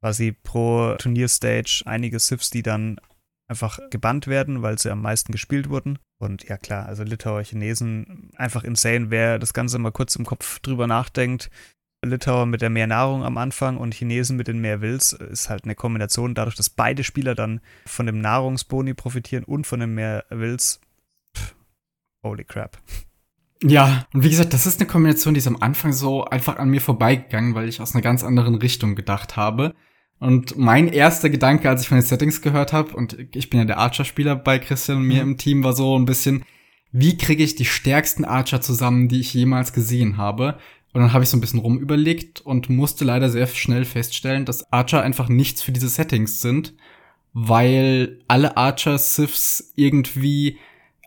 quasi 0.00 0.32
pro 0.32 0.94
Turnierstage 0.98 1.82
einige 1.86 2.18
Sifs, 2.18 2.50
die 2.50 2.62
dann 2.62 3.00
einfach 3.48 3.78
gebannt 3.90 4.28
werden, 4.28 4.62
weil 4.62 4.78
sie 4.78 4.90
am 4.90 5.02
meisten 5.02 5.32
gespielt 5.32 5.68
wurden. 5.68 5.98
Und 6.20 6.44
ja 6.44 6.56
klar, 6.56 6.86
also 6.86 7.02
Litauer, 7.02 7.42
Chinesen, 7.42 8.30
einfach 8.36 8.62
insane, 8.62 9.10
wer 9.10 9.38
das 9.38 9.52
Ganze 9.52 9.78
mal 9.78 9.90
kurz 9.90 10.14
im 10.16 10.24
Kopf 10.24 10.60
drüber 10.60 10.86
nachdenkt. 10.86 11.50
Litauer 12.04 12.46
mit 12.46 12.62
der 12.62 12.70
mehr 12.70 12.86
Nahrung 12.86 13.24
am 13.24 13.36
Anfang 13.36 13.76
und 13.76 13.92
Chinesen 13.92 14.36
mit 14.36 14.48
den 14.48 14.60
mehr 14.60 14.80
Wills 14.80 15.12
ist 15.12 15.50
halt 15.50 15.64
eine 15.64 15.74
Kombination, 15.74 16.34
dadurch, 16.34 16.56
dass 16.56 16.70
beide 16.70 17.04
Spieler 17.04 17.34
dann 17.34 17.60
von 17.84 18.06
dem 18.06 18.20
Nahrungsboni 18.20 18.94
profitieren 18.94 19.44
und 19.44 19.66
von 19.66 19.80
den 19.80 19.94
mehr 19.94 20.24
Wills. 20.30 20.80
Holy 22.24 22.44
crap. 22.44 22.78
Ja, 23.62 24.06
und 24.14 24.24
wie 24.24 24.30
gesagt, 24.30 24.54
das 24.54 24.66
ist 24.66 24.80
eine 24.80 24.88
Kombination, 24.88 25.34
die 25.34 25.38
ist 25.38 25.46
am 25.46 25.60
Anfang 25.60 25.92
so 25.92 26.24
einfach 26.24 26.56
an 26.56 26.70
mir 26.70 26.80
vorbeigegangen, 26.80 27.54
weil 27.54 27.68
ich 27.68 27.80
aus 27.80 27.94
einer 27.94 28.02
ganz 28.02 28.24
anderen 28.24 28.54
Richtung 28.54 28.94
gedacht 28.94 29.36
habe. 29.36 29.74
Und 30.18 30.56
mein 30.56 30.88
erster 30.88 31.30
Gedanke, 31.30 31.68
als 31.68 31.82
ich 31.82 31.88
von 31.88 31.98
den 31.98 32.06
Settings 32.06 32.42
gehört 32.42 32.72
habe, 32.72 32.94
und 32.94 33.16
ich 33.34 33.50
bin 33.50 33.60
ja 33.60 33.66
der 33.66 33.78
Archer-Spieler 33.78 34.36
bei 34.36 34.58
Christian 34.58 34.98
und 34.98 35.06
mir 35.06 35.24
mhm. 35.24 35.32
im 35.32 35.38
Team, 35.38 35.64
war 35.64 35.74
so 35.74 35.98
ein 35.98 36.04
bisschen, 36.04 36.44
wie 36.92 37.16
kriege 37.16 37.42
ich 37.42 37.54
die 37.54 37.64
stärksten 37.64 38.24
Archer 38.24 38.60
zusammen, 38.60 39.08
die 39.08 39.20
ich 39.20 39.32
jemals 39.34 39.72
gesehen 39.72 40.16
habe? 40.16 40.58
Und 40.92 41.02
dann 41.02 41.12
habe 41.12 41.24
ich 41.24 41.30
so 41.30 41.36
ein 41.36 41.40
bisschen 41.40 41.60
rumüberlegt 41.60 42.40
und 42.40 42.68
musste 42.68 43.04
leider 43.04 43.30
sehr 43.30 43.46
schnell 43.46 43.84
feststellen, 43.84 44.44
dass 44.44 44.72
Archer 44.72 45.02
einfach 45.02 45.28
nichts 45.28 45.62
für 45.62 45.72
diese 45.72 45.88
Settings 45.88 46.40
sind, 46.40 46.74
weil 47.32 48.18
alle 48.26 48.56
Archer-Siths 48.56 49.72
irgendwie 49.76 50.58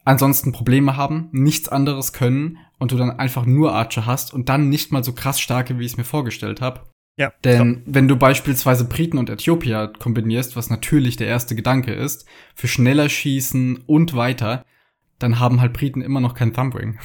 ansonsten 0.05 0.51
Probleme 0.51 0.97
haben, 0.97 1.29
nichts 1.31 1.69
anderes 1.69 2.13
können 2.13 2.57
und 2.79 2.91
du 2.91 2.97
dann 2.97 3.11
einfach 3.11 3.45
nur 3.45 3.73
Archer 3.73 4.05
hast 4.05 4.33
und 4.33 4.49
dann 4.49 4.69
nicht 4.69 4.91
mal 4.91 5.03
so 5.03 5.13
krass 5.13 5.39
starke, 5.39 5.79
wie 5.79 5.85
ich 5.85 5.93
es 5.93 5.97
mir 5.97 6.03
vorgestellt 6.03 6.61
habe. 6.61 6.81
Ja. 7.15 7.31
Denn 7.43 7.83
wenn 7.85 8.07
du 8.07 8.15
beispielsweise 8.15 8.85
Briten 8.85 9.17
und 9.17 9.29
Äthiopier 9.29 9.93
kombinierst, 9.99 10.55
was 10.55 10.69
natürlich 10.69 11.15
der 11.15 11.27
erste 11.27 11.55
Gedanke 11.55 11.93
ist, 11.93 12.25
für 12.55 12.67
schneller 12.67 13.07
schießen 13.07 13.83
und 13.85 14.15
weiter, 14.15 14.65
dann 15.19 15.39
haben 15.39 15.61
halt 15.61 15.73
Briten 15.73 16.01
immer 16.01 16.19
noch 16.19 16.33
kein 16.33 16.53
Thumbring. 16.53 16.97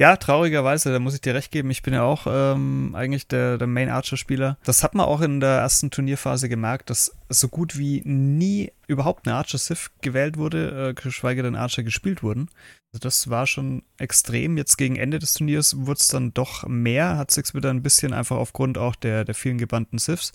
Ja, 0.00 0.16
traurigerweise, 0.16 0.92
da 0.92 1.00
muss 1.00 1.14
ich 1.14 1.20
dir 1.20 1.34
recht 1.34 1.50
geben. 1.50 1.72
Ich 1.72 1.82
bin 1.82 1.92
ja 1.92 2.04
auch 2.04 2.28
ähm, 2.30 2.94
eigentlich 2.94 3.26
der, 3.26 3.58
der 3.58 3.66
Main 3.66 3.88
Archer-Spieler. 3.88 4.56
Das 4.62 4.84
hat 4.84 4.94
man 4.94 5.06
auch 5.06 5.20
in 5.20 5.40
der 5.40 5.58
ersten 5.58 5.90
Turnierphase 5.90 6.48
gemerkt, 6.48 6.88
dass 6.88 7.16
so 7.28 7.48
gut 7.48 7.76
wie 7.76 8.02
nie 8.04 8.70
überhaupt 8.86 9.26
eine 9.26 9.34
Archer-Sith 9.34 9.90
gewählt 10.00 10.36
wurde, 10.36 10.90
äh, 10.90 10.94
geschweige 10.94 11.42
denn 11.42 11.56
Archer 11.56 11.82
gespielt 11.82 12.22
wurden. 12.22 12.48
Also 12.92 13.00
das 13.00 13.28
war 13.28 13.48
schon 13.48 13.82
extrem. 13.98 14.56
Jetzt 14.56 14.78
gegen 14.78 14.94
Ende 14.94 15.18
des 15.18 15.34
Turniers 15.34 15.76
wurde 15.76 15.98
es 15.98 16.06
dann 16.06 16.32
doch 16.32 16.64
mehr, 16.68 17.16
hat 17.16 17.32
sich 17.32 17.52
wieder 17.52 17.70
ein 17.70 17.82
bisschen 17.82 18.12
einfach 18.12 18.36
aufgrund 18.36 18.78
auch 18.78 18.94
der, 18.94 19.24
der 19.24 19.34
vielen 19.34 19.58
gebannten 19.58 19.98
Siths 19.98 20.32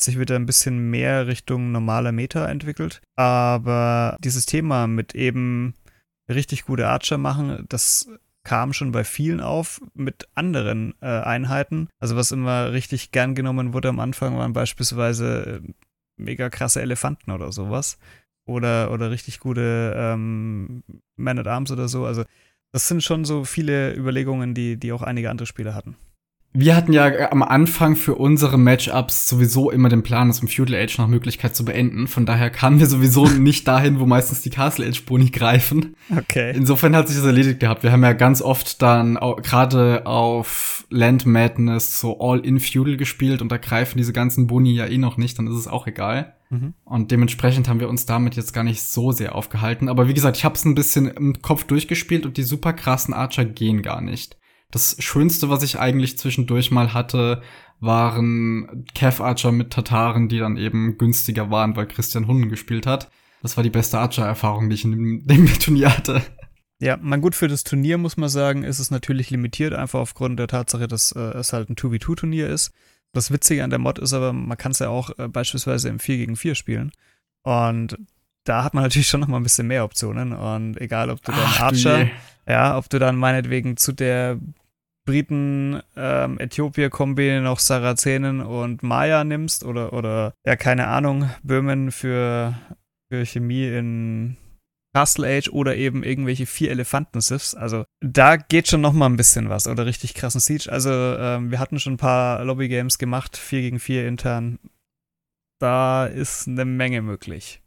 sich 0.00 0.18
wieder 0.18 0.36
ein 0.36 0.46
bisschen 0.46 0.90
mehr 0.90 1.26
Richtung 1.26 1.70
normaler 1.70 2.12
Meta 2.12 2.48
entwickelt. 2.48 3.02
Aber 3.14 4.16
dieses 4.20 4.46
Thema 4.46 4.86
mit 4.86 5.14
eben 5.14 5.74
richtig 6.30 6.64
gute 6.64 6.88
Archer 6.88 7.18
machen, 7.18 7.66
das 7.68 8.08
kam 8.44 8.72
schon 8.72 8.92
bei 8.92 9.04
vielen 9.04 9.40
auf 9.40 9.80
mit 9.94 10.28
anderen 10.34 10.94
äh, 11.00 11.06
Einheiten. 11.06 11.88
Also 12.00 12.16
was 12.16 12.32
immer 12.32 12.72
richtig 12.72 13.12
gern 13.12 13.34
genommen 13.34 13.72
wurde 13.72 13.88
am 13.88 14.00
Anfang 14.00 14.36
waren 14.36 14.52
beispielsweise 14.52 15.62
äh, 15.64 15.72
mega 16.16 16.50
krasse 16.50 16.82
Elefanten 16.82 17.30
oder 17.30 17.52
sowas. 17.52 17.98
Oder, 18.44 18.90
oder 18.90 19.12
richtig 19.12 19.38
gute 19.38 19.94
ähm, 19.96 20.82
Man 21.16 21.38
at 21.38 21.46
Arms 21.46 21.70
oder 21.70 21.86
so. 21.86 22.06
Also 22.06 22.24
das 22.72 22.88
sind 22.88 23.04
schon 23.04 23.24
so 23.24 23.44
viele 23.44 23.94
Überlegungen, 23.94 24.54
die, 24.54 24.76
die 24.76 24.92
auch 24.92 25.02
einige 25.02 25.30
andere 25.30 25.46
Spieler 25.46 25.74
hatten. 25.74 25.96
Wir 26.54 26.76
hatten 26.76 26.92
ja 26.92 27.32
am 27.32 27.42
Anfang 27.42 27.96
für 27.96 28.14
unsere 28.14 28.58
Matchups 28.58 29.26
sowieso 29.26 29.70
immer 29.70 29.88
den 29.88 30.02
Plan, 30.02 30.28
das 30.28 30.40
im 30.40 30.48
Feudal 30.48 30.76
Age 30.82 30.98
nach 30.98 31.06
Möglichkeit 31.06 31.56
zu 31.56 31.64
beenden. 31.64 32.06
Von 32.06 32.26
daher 32.26 32.50
kamen 32.50 32.78
wir 32.78 32.86
sowieso 32.86 33.26
nicht 33.38 33.66
dahin, 33.66 34.00
wo 34.00 34.06
meistens 34.06 34.42
die 34.42 34.50
Castle 34.50 34.86
Age 34.86 35.04
Boni 35.06 35.30
greifen. 35.30 35.96
Okay. 36.14 36.52
Insofern 36.54 36.94
hat 36.94 37.08
sich 37.08 37.16
das 37.16 37.24
erledigt 37.24 37.60
gehabt. 37.60 37.82
Wir 37.82 37.92
haben 37.92 38.02
ja 38.02 38.12
ganz 38.12 38.42
oft 38.42 38.82
dann 38.82 39.14
gerade 39.14 40.04
auf 40.04 40.86
Land 40.90 41.24
Madness 41.24 41.98
so 41.98 42.20
All-in 42.20 42.60
Feudal 42.60 42.98
gespielt 42.98 43.40
und 43.40 43.50
da 43.50 43.56
greifen 43.56 43.96
diese 43.96 44.12
ganzen 44.12 44.46
Boni 44.46 44.74
ja 44.74 44.86
eh 44.86 44.98
noch 44.98 45.16
nicht, 45.16 45.38
dann 45.38 45.46
ist 45.46 45.56
es 45.56 45.68
auch 45.68 45.86
egal. 45.86 46.34
Mhm. 46.50 46.74
Und 46.84 47.10
dementsprechend 47.10 47.66
haben 47.66 47.80
wir 47.80 47.88
uns 47.88 48.04
damit 48.04 48.36
jetzt 48.36 48.52
gar 48.52 48.62
nicht 48.62 48.82
so 48.82 49.10
sehr 49.10 49.34
aufgehalten. 49.34 49.88
Aber 49.88 50.06
wie 50.06 50.14
gesagt, 50.14 50.36
ich 50.36 50.44
habe 50.44 50.54
es 50.54 50.66
ein 50.66 50.74
bisschen 50.74 51.08
im 51.08 51.40
Kopf 51.40 51.64
durchgespielt 51.64 52.26
und 52.26 52.36
die 52.36 52.42
super 52.42 52.74
krassen 52.74 53.14
Archer 53.14 53.46
gehen 53.46 53.80
gar 53.80 54.02
nicht. 54.02 54.36
Das 54.72 54.96
Schönste, 54.98 55.50
was 55.50 55.62
ich 55.62 55.78
eigentlich 55.78 56.18
zwischendurch 56.18 56.70
mal 56.70 56.94
hatte, 56.94 57.42
waren 57.78 58.86
Kev 58.94 59.22
Archer 59.22 59.52
mit 59.52 59.70
Tataren, 59.70 60.28
die 60.28 60.38
dann 60.38 60.56
eben 60.56 60.98
günstiger 60.98 61.50
waren, 61.50 61.76
weil 61.76 61.86
Christian 61.86 62.26
Hunden 62.26 62.48
gespielt 62.48 62.86
hat. 62.86 63.10
Das 63.42 63.56
war 63.56 63.64
die 63.64 63.70
beste 63.70 63.98
Archer-Erfahrung, 63.98 64.70
die 64.70 64.74
ich 64.74 64.84
in 64.84 64.92
dem, 64.92 65.26
dem 65.26 65.46
Turnier 65.58 65.96
hatte. 65.96 66.22
Ja, 66.80 66.96
man 66.96 67.20
gut 67.20 67.34
für 67.34 67.48
das 67.48 67.64
Turnier 67.64 67.98
muss 67.98 68.16
man 68.16 68.28
sagen, 68.28 68.64
ist 68.64 68.78
es 68.78 68.90
natürlich 68.90 69.30
limitiert, 69.30 69.74
einfach 69.74 70.00
aufgrund 70.00 70.38
der 70.38 70.48
Tatsache, 70.48 70.88
dass 70.88 71.12
äh, 71.12 71.20
es 71.20 71.52
halt 71.52 71.68
ein 71.68 71.76
2v2-Turnier 71.76 72.48
ist. 72.48 72.72
Das 73.12 73.30
Witzige 73.30 73.62
an 73.62 73.70
der 73.70 73.78
Mod 73.78 73.98
ist 73.98 74.14
aber, 74.14 74.32
man 74.32 74.56
kann 74.56 74.72
es 74.72 74.78
ja 74.78 74.88
auch 74.88 75.10
äh, 75.18 75.28
beispielsweise 75.28 75.90
im 75.90 75.98
4 75.98 76.16
gegen 76.16 76.34
4 76.34 76.54
spielen. 76.54 76.92
Und 77.42 77.98
da 78.44 78.64
hat 78.64 78.74
man 78.74 78.84
natürlich 78.84 79.08
schon 79.08 79.20
noch 79.20 79.28
mal 79.28 79.36
ein 79.36 79.42
bisschen 79.42 79.66
mehr 79.66 79.84
Optionen. 79.84 80.32
Und 80.32 80.80
egal, 80.80 81.10
ob 81.10 81.22
du 81.22 81.30
dann 81.30 81.40
Ach, 81.44 81.60
Archer, 81.60 82.08
ja, 82.48 82.76
ob 82.76 82.88
du 82.88 82.98
dann 82.98 83.16
meinetwegen 83.16 83.76
zu 83.76 83.92
der 83.92 84.38
Briten, 85.04 85.82
ähm, 85.96 86.38
Äthiopier-Kombi 86.38 87.40
noch 87.40 87.58
Sarazenen 87.58 88.40
und 88.40 88.82
Maya 88.82 89.24
nimmst 89.24 89.64
oder, 89.64 89.92
oder, 89.92 90.34
ja, 90.46 90.56
keine 90.56 90.86
Ahnung, 90.86 91.30
Böhmen 91.42 91.90
für, 91.90 92.54
für 93.10 93.26
Chemie 93.26 93.66
in 93.66 94.36
Castle 94.94 95.26
Age 95.26 95.48
oder 95.48 95.76
eben 95.76 96.04
irgendwelche 96.04 96.46
vier 96.46 96.70
Elefanten-Sifs. 96.70 97.54
Also 97.54 97.84
da 98.00 98.36
geht 98.36 98.68
schon 98.68 98.82
noch 98.82 98.92
mal 98.92 99.06
ein 99.06 99.16
bisschen 99.16 99.48
was 99.48 99.66
oder 99.66 99.86
richtig 99.86 100.14
krassen 100.14 100.40
Siege. 100.40 100.70
Also 100.70 100.90
ähm, 100.90 101.50
wir 101.50 101.58
hatten 101.58 101.80
schon 101.80 101.94
ein 101.94 101.98
paar 101.98 102.44
Lobby-Games 102.44 102.98
gemacht, 102.98 103.36
4 103.36 103.60
gegen 103.62 103.80
4 103.80 104.06
intern. 104.06 104.58
Da 105.58 106.06
ist 106.06 106.46
eine 106.46 106.64
Menge 106.64 107.02
möglich. 107.02 107.62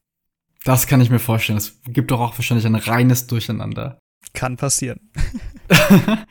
Das 0.64 0.88
kann 0.88 1.02
ich 1.02 1.10
mir 1.10 1.20
vorstellen. 1.20 1.58
Es 1.58 1.80
gibt 1.86 2.12
doch 2.12 2.20
auch 2.20 2.38
wahrscheinlich 2.38 2.66
ein 2.66 2.76
reines 2.76 3.28
Durcheinander. 3.28 4.00
Kann 4.34 4.58
passieren. 4.58 5.12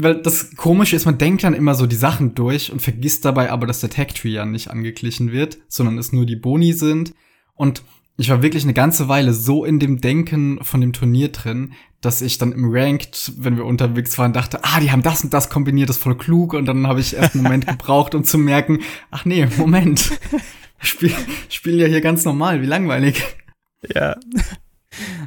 Weil 0.00 0.22
das 0.22 0.54
Komische 0.54 0.94
ist, 0.94 1.06
man 1.06 1.18
denkt 1.18 1.42
dann 1.42 1.54
immer 1.54 1.74
so 1.74 1.86
die 1.86 1.96
Sachen 1.96 2.34
durch 2.34 2.70
und 2.70 2.80
vergisst 2.80 3.24
dabei 3.24 3.50
aber, 3.50 3.66
dass 3.66 3.80
der 3.80 3.90
Tag-Tree 3.90 4.28
ja 4.28 4.46
nicht 4.46 4.70
angeglichen 4.70 5.32
wird, 5.32 5.58
sondern 5.66 5.98
es 5.98 6.12
nur 6.12 6.24
die 6.24 6.36
Boni 6.36 6.72
sind. 6.72 7.14
Und 7.54 7.82
ich 8.16 8.30
war 8.30 8.40
wirklich 8.40 8.62
eine 8.62 8.74
ganze 8.74 9.08
Weile 9.08 9.32
so 9.32 9.64
in 9.64 9.80
dem 9.80 10.00
Denken 10.00 10.62
von 10.62 10.80
dem 10.80 10.92
Turnier 10.92 11.30
drin, 11.30 11.72
dass 12.00 12.22
ich 12.22 12.38
dann 12.38 12.52
im 12.52 12.70
Ranked, 12.70 13.32
wenn 13.38 13.56
wir 13.56 13.64
unterwegs 13.64 14.16
waren, 14.18 14.32
dachte, 14.32 14.60
ah, 14.62 14.78
die 14.78 14.92
haben 14.92 15.02
das 15.02 15.24
und 15.24 15.34
das 15.34 15.50
kombiniert, 15.50 15.88
das 15.88 15.96
ist 15.96 16.02
voll 16.02 16.16
klug. 16.16 16.54
Und 16.54 16.66
dann 16.66 16.86
habe 16.86 17.00
ich 17.00 17.16
erst 17.16 17.34
einen 17.34 17.42
Moment 17.42 17.66
gebraucht, 17.66 18.14
um 18.14 18.22
zu 18.22 18.38
merken, 18.38 18.80
ach 19.10 19.24
nee, 19.24 19.46
Moment. 19.56 20.12
Spiel, 20.80 21.12
spielen 21.48 21.80
ja 21.80 21.88
hier 21.88 22.00
ganz 22.00 22.24
normal, 22.24 22.62
wie 22.62 22.66
langweilig. 22.66 23.20
Ja. 23.94 24.16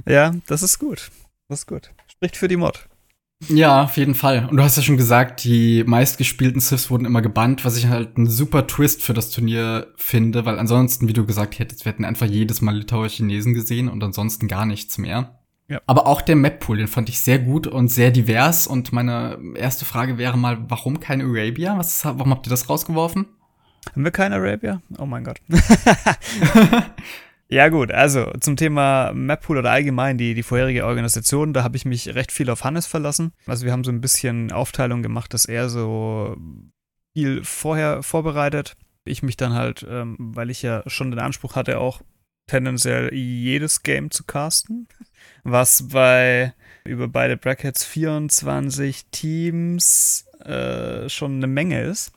Ja, 0.07 0.33
das 0.47 0.63
ist 0.63 0.79
gut. 0.79 1.11
Das 1.49 1.59
ist 1.59 1.67
gut. 1.67 1.91
Spricht 2.07 2.37
für 2.37 2.47
die 2.47 2.57
Mod. 2.57 2.87
Ja, 3.49 3.83
auf 3.83 3.97
jeden 3.97 4.15
Fall. 4.15 4.47
Und 4.49 4.57
du 4.57 4.63
hast 4.63 4.77
ja 4.77 4.83
schon 4.83 4.97
gesagt, 4.97 5.43
die 5.43 5.83
meistgespielten 5.85 6.61
Siths 6.61 6.91
wurden 6.91 7.05
immer 7.05 7.21
gebannt, 7.21 7.65
was 7.65 7.77
ich 7.77 7.87
halt 7.87 8.17
einen 8.17 8.29
super 8.29 8.67
Twist 8.67 9.01
für 9.01 9.13
das 9.13 9.31
Turnier 9.31 9.87
finde, 9.95 10.45
weil 10.45 10.59
ansonsten, 10.59 11.07
wie 11.07 11.13
du 11.13 11.25
gesagt 11.25 11.57
hättest, 11.59 11.85
wir 11.85 11.91
hätten 11.91 12.05
einfach 12.05 12.27
jedes 12.27 12.61
Mal 12.61 12.77
Litauer 12.77 13.09
Chinesen 13.09 13.53
gesehen 13.53 13.89
und 13.89 14.03
ansonsten 14.03 14.47
gar 14.47 14.65
nichts 14.65 14.97
mehr. 14.97 15.39
Ja. 15.67 15.81
Aber 15.87 16.05
auch 16.05 16.21
der 16.21 16.35
Map-Pool, 16.35 16.77
den 16.77 16.87
fand 16.87 17.09
ich 17.09 17.19
sehr 17.19 17.39
gut 17.39 17.65
und 17.65 17.87
sehr 17.87 18.11
divers. 18.11 18.67
Und 18.67 18.91
meine 18.91 19.39
erste 19.55 19.85
Frage 19.85 20.17
wäre 20.17 20.37
mal, 20.37 20.57
warum 20.67 20.99
kein 20.99 21.21
Arabia? 21.21 21.77
Was 21.77 21.95
ist, 21.95 22.05
warum 22.05 22.31
habt 22.31 22.45
ihr 22.45 22.51
das 22.51 22.69
rausgeworfen? 22.69 23.25
Haben 23.91 24.03
wir 24.03 24.11
kein 24.11 24.33
Arabia? 24.33 24.81
Oh 24.99 25.05
mein 25.05 25.23
Gott. 25.23 25.39
Ja, 27.51 27.67
gut, 27.67 27.91
also 27.91 28.31
zum 28.39 28.55
Thema 28.55 29.11
Mappool 29.13 29.57
oder 29.57 29.71
allgemein 29.71 30.17
die, 30.17 30.35
die 30.35 30.43
vorherige 30.43 30.85
Organisation, 30.85 31.51
da 31.51 31.63
habe 31.63 31.75
ich 31.75 31.83
mich 31.83 32.15
recht 32.15 32.31
viel 32.31 32.49
auf 32.49 32.63
Hannes 32.63 32.87
verlassen. 32.87 33.33
Also 33.45 33.65
wir 33.65 33.73
haben 33.73 33.83
so 33.83 33.91
ein 33.91 33.99
bisschen 33.99 34.53
Aufteilung 34.53 35.03
gemacht, 35.03 35.33
dass 35.33 35.43
er 35.43 35.67
so 35.67 36.37
viel 37.13 37.43
vorher 37.43 38.03
vorbereitet. 38.03 38.77
Ich 39.03 39.21
mich 39.21 39.35
dann 39.35 39.53
halt, 39.53 39.85
ähm, 39.89 40.15
weil 40.17 40.49
ich 40.49 40.61
ja 40.61 40.81
schon 40.87 41.11
den 41.11 41.19
Anspruch 41.19 41.57
hatte, 41.57 41.79
auch 41.79 42.01
tendenziell 42.47 43.13
jedes 43.13 43.83
Game 43.83 44.11
zu 44.11 44.23
casten, 44.23 44.87
was 45.43 45.89
bei 45.89 46.53
über 46.85 47.09
beide 47.09 47.35
Brackets 47.35 47.83
24 47.83 49.07
Teams 49.11 50.25
äh, 50.45 51.09
schon 51.09 51.35
eine 51.35 51.47
Menge 51.47 51.81
ist. 51.81 52.13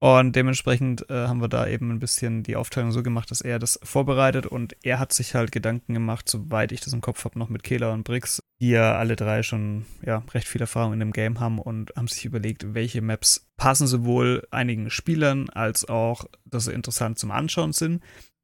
Und 0.00 0.36
dementsprechend 0.36 1.08
äh, 1.08 1.28
haben 1.28 1.40
wir 1.40 1.48
da 1.48 1.66
eben 1.66 1.90
ein 1.90 1.98
bisschen 1.98 2.42
die 2.42 2.56
Aufteilung 2.56 2.92
so 2.92 3.02
gemacht, 3.02 3.30
dass 3.30 3.40
er 3.40 3.58
das 3.58 3.80
vorbereitet 3.82 4.46
und 4.46 4.76
er 4.84 4.98
hat 4.98 5.14
sich 5.14 5.34
halt 5.34 5.50
Gedanken 5.50 5.94
gemacht, 5.94 6.28
soweit 6.28 6.72
ich 6.72 6.80
das 6.80 6.92
im 6.92 7.00
Kopf 7.00 7.24
habe, 7.24 7.38
noch 7.38 7.48
mit 7.48 7.62
Kehler 7.62 7.92
und 7.92 8.04
Brix, 8.04 8.42
die 8.60 8.70
ja 8.70 8.98
alle 8.98 9.16
drei 9.16 9.42
schon 9.42 9.86
ja, 10.04 10.22
recht 10.34 10.46
viel 10.46 10.60
Erfahrung 10.60 10.92
in 10.92 11.00
dem 11.00 11.12
Game 11.12 11.40
haben 11.40 11.58
und 11.58 11.92
haben 11.96 12.08
sich 12.08 12.26
überlegt, 12.26 12.74
welche 12.74 13.00
Maps 13.00 13.48
passen 13.56 13.86
sowohl 13.86 14.46
einigen 14.50 14.90
Spielern 14.90 15.48
als 15.48 15.88
auch, 15.88 16.26
dass 16.44 16.66
sie 16.66 16.72
interessant 16.72 17.18
zum 17.18 17.30
Anschauen 17.30 17.72
sind. 17.72 18.02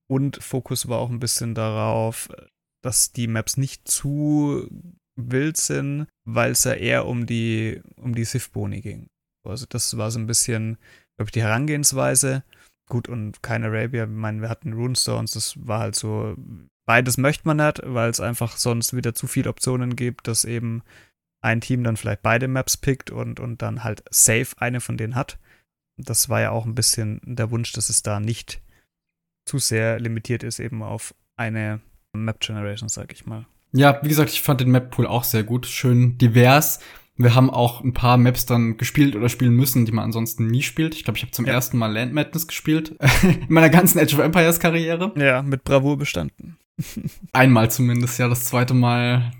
Und 0.08 0.42
Fokus 0.42 0.88
war 0.88 0.98
auch 0.98 1.10
ein 1.10 1.20
bisschen 1.20 1.54
darauf, 1.54 2.28
dass 2.82 3.12
die 3.12 3.26
Maps 3.26 3.56
nicht 3.56 3.86
zu 3.86 4.66
wild 5.14 5.56
sind, 5.56 6.06
weil 6.24 6.52
es 6.52 6.64
ja 6.64 6.72
eher 6.72 7.06
um 7.06 7.26
die, 7.26 7.82
um 7.96 8.14
die 8.14 8.24
Sith-Boni 8.24 8.80
ging. 8.80 9.10
Also 9.44 9.66
das 9.68 9.96
war 9.96 10.10
so 10.10 10.18
ein 10.18 10.26
bisschen 10.26 10.78
glaube 11.20 11.28
ich, 11.28 11.32
die 11.32 11.42
Herangehensweise. 11.42 12.44
Gut, 12.88 13.06
und 13.06 13.42
kein 13.42 13.62
Arabia, 13.62 14.04
ich 14.04 14.10
meine, 14.10 14.40
wir 14.40 14.48
hatten 14.48 14.72
Runestones, 14.72 15.32
das 15.32 15.54
war 15.66 15.80
halt 15.80 15.94
so, 15.94 16.34
beides 16.86 17.18
möchte 17.18 17.46
man 17.46 17.58
nicht, 17.58 17.82
weil 17.84 18.08
es 18.08 18.20
einfach 18.20 18.56
sonst 18.56 18.96
wieder 18.96 19.14
zu 19.14 19.26
viele 19.26 19.50
Optionen 19.50 19.96
gibt, 19.96 20.28
dass 20.28 20.46
eben 20.46 20.82
ein 21.42 21.60
Team 21.60 21.84
dann 21.84 21.98
vielleicht 21.98 22.22
beide 22.22 22.48
Maps 22.48 22.78
pickt 22.78 23.10
und, 23.10 23.38
und 23.38 23.60
dann 23.60 23.84
halt 23.84 24.02
safe 24.10 24.56
eine 24.56 24.80
von 24.80 24.96
denen 24.96 25.14
hat. 25.14 25.38
Das 25.98 26.30
war 26.30 26.40
ja 26.40 26.52
auch 26.52 26.64
ein 26.64 26.74
bisschen 26.74 27.20
der 27.22 27.50
Wunsch, 27.50 27.72
dass 27.72 27.90
es 27.90 28.02
da 28.02 28.18
nicht 28.18 28.62
zu 29.46 29.58
sehr 29.58 30.00
limitiert 30.00 30.42
ist, 30.42 30.58
eben 30.58 30.82
auf 30.82 31.14
eine 31.36 31.82
Map 32.14 32.40
Generation, 32.40 32.88
sag 32.88 33.12
ich 33.12 33.26
mal. 33.26 33.44
Ja, 33.72 34.00
wie 34.02 34.08
gesagt, 34.08 34.30
ich 34.30 34.40
fand 34.40 34.62
den 34.62 34.70
Map 34.70 34.90
Pool 34.90 35.06
auch 35.06 35.24
sehr 35.24 35.44
gut, 35.44 35.66
schön 35.66 36.16
divers. 36.16 36.80
Wir 37.20 37.34
haben 37.34 37.50
auch 37.50 37.84
ein 37.84 37.92
paar 37.92 38.16
Maps 38.16 38.46
dann 38.46 38.78
gespielt 38.78 39.14
oder 39.14 39.28
spielen 39.28 39.52
müssen, 39.52 39.84
die 39.84 39.92
man 39.92 40.06
ansonsten 40.06 40.46
nie 40.46 40.62
spielt. 40.62 40.94
Ich 40.94 41.04
glaube, 41.04 41.18
ich 41.18 41.22
habe 41.22 41.32
zum 41.32 41.44
ja. 41.44 41.52
ersten 41.52 41.76
Mal 41.76 41.92
Land 41.92 42.14
Madness 42.14 42.46
gespielt 42.46 42.96
in 43.22 43.44
meiner 43.48 43.68
ganzen 43.68 43.98
Age 43.98 44.14
of 44.14 44.20
Empires 44.20 44.58
Karriere. 44.58 45.12
Ja, 45.16 45.42
mit 45.42 45.62
Bravour 45.62 45.98
bestanden. 45.98 46.56
Einmal 47.34 47.70
zumindest, 47.70 48.18
ja. 48.18 48.26
Das 48.26 48.44
zweite 48.44 48.72
Mal, 48.72 49.32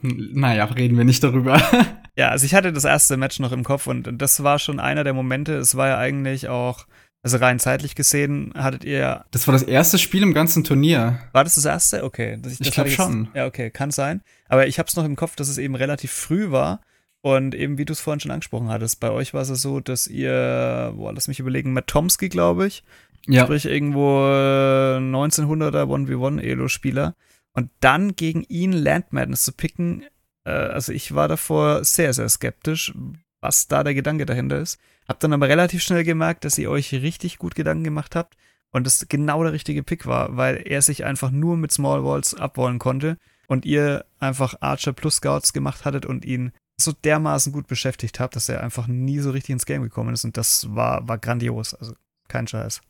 naja, 0.00 0.64
reden 0.66 0.96
wir 0.96 1.02
nicht 1.02 1.24
darüber. 1.24 1.60
ja, 2.16 2.28
also 2.28 2.46
ich 2.46 2.54
hatte 2.54 2.72
das 2.72 2.84
erste 2.84 3.16
Match 3.16 3.40
noch 3.40 3.50
im 3.50 3.64
Kopf 3.64 3.88
und 3.88 4.08
das 4.16 4.44
war 4.44 4.60
schon 4.60 4.78
einer 4.78 5.02
der 5.02 5.12
Momente. 5.12 5.54
Es 5.54 5.76
war 5.76 5.88
ja 5.88 5.98
eigentlich 5.98 6.48
auch, 6.48 6.86
also 7.24 7.38
rein 7.38 7.58
zeitlich 7.58 7.96
gesehen, 7.96 8.52
hattet 8.56 8.84
ihr. 8.84 9.24
Das 9.32 9.48
war 9.48 9.52
das 9.52 9.64
erste 9.64 9.98
Spiel 9.98 10.22
im 10.22 10.34
ganzen 10.34 10.62
Turnier. 10.62 11.18
War 11.32 11.42
das 11.42 11.56
das 11.56 11.64
erste? 11.64 12.04
Okay. 12.04 12.38
Das, 12.40 12.60
ich 12.60 12.70
glaube 12.70 12.90
schon. 12.90 13.26
Ja, 13.34 13.46
okay, 13.46 13.70
kann 13.70 13.90
sein. 13.90 14.22
Aber 14.48 14.68
ich 14.68 14.78
habe 14.78 14.86
es 14.88 14.94
noch 14.94 15.04
im 15.04 15.16
Kopf, 15.16 15.34
dass 15.34 15.48
es 15.48 15.58
eben 15.58 15.74
relativ 15.74 16.12
früh 16.12 16.52
war 16.52 16.80
und 17.24 17.54
eben, 17.54 17.78
wie 17.78 17.86
du 17.86 17.94
es 17.94 18.00
vorhin 18.00 18.20
schon 18.20 18.32
angesprochen 18.32 18.68
hattest, 18.68 19.00
bei 19.00 19.10
euch 19.10 19.32
war 19.32 19.40
es 19.40 19.48
so, 19.48 19.80
dass 19.80 20.06
ihr, 20.06 20.92
boah, 20.94 21.10
lass 21.10 21.26
mich 21.26 21.40
überlegen, 21.40 21.72
Matt 21.72 21.86
Tomsky, 21.86 22.28
glaube 22.28 22.66
ich, 22.66 22.84
ja. 23.26 23.44
sprich 23.44 23.64
irgendwo 23.64 24.20
1900er 24.20 25.84
1v1 25.84 26.42
Elo-Spieler. 26.42 27.14
Und 27.54 27.70
dann 27.80 28.14
gegen 28.14 28.42
ihn 28.50 28.72
Land 28.72 29.14
Madness 29.14 29.44
zu 29.44 29.52
picken, 29.52 30.04
äh, 30.44 30.50
also 30.50 30.92
ich 30.92 31.14
war 31.14 31.26
davor 31.26 31.82
sehr, 31.82 32.12
sehr 32.12 32.28
skeptisch, 32.28 32.92
was 33.40 33.68
da 33.68 33.82
der 33.84 33.94
Gedanke 33.94 34.26
dahinter 34.26 34.58
ist. 34.58 34.78
Hab 35.08 35.18
dann 35.20 35.32
aber 35.32 35.48
relativ 35.48 35.82
schnell 35.82 36.04
gemerkt, 36.04 36.44
dass 36.44 36.58
ihr 36.58 36.70
euch 36.70 36.92
richtig 36.92 37.38
gut 37.38 37.54
Gedanken 37.54 37.84
gemacht 37.84 38.14
habt 38.16 38.36
und 38.70 38.86
es 38.86 39.06
genau 39.08 39.42
der 39.42 39.54
richtige 39.54 39.82
Pick 39.82 40.04
war, 40.04 40.36
weil 40.36 40.62
er 40.66 40.82
sich 40.82 41.06
einfach 41.06 41.30
nur 41.30 41.56
mit 41.56 41.72
Small 41.72 42.04
Walls 42.04 42.34
abwollen 42.34 42.78
konnte 42.78 43.16
und 43.46 43.64
ihr 43.64 44.04
einfach 44.18 44.56
Archer 44.60 44.92
plus 44.92 45.16
Scouts 45.16 45.54
gemacht 45.54 45.86
hattet 45.86 46.04
und 46.04 46.26
ihn 46.26 46.52
so 46.76 46.92
dermaßen 46.92 47.52
gut 47.52 47.66
beschäftigt 47.66 48.20
habe, 48.20 48.32
dass 48.34 48.48
er 48.48 48.62
einfach 48.62 48.86
nie 48.86 49.20
so 49.20 49.30
richtig 49.30 49.52
ins 49.52 49.66
Game 49.66 49.82
gekommen 49.82 50.14
ist. 50.14 50.24
Und 50.24 50.36
das 50.36 50.74
war, 50.74 51.06
war 51.08 51.18
grandios. 51.18 51.74
Also 51.74 51.94
kein 52.28 52.46
Scheiß. 52.46 52.80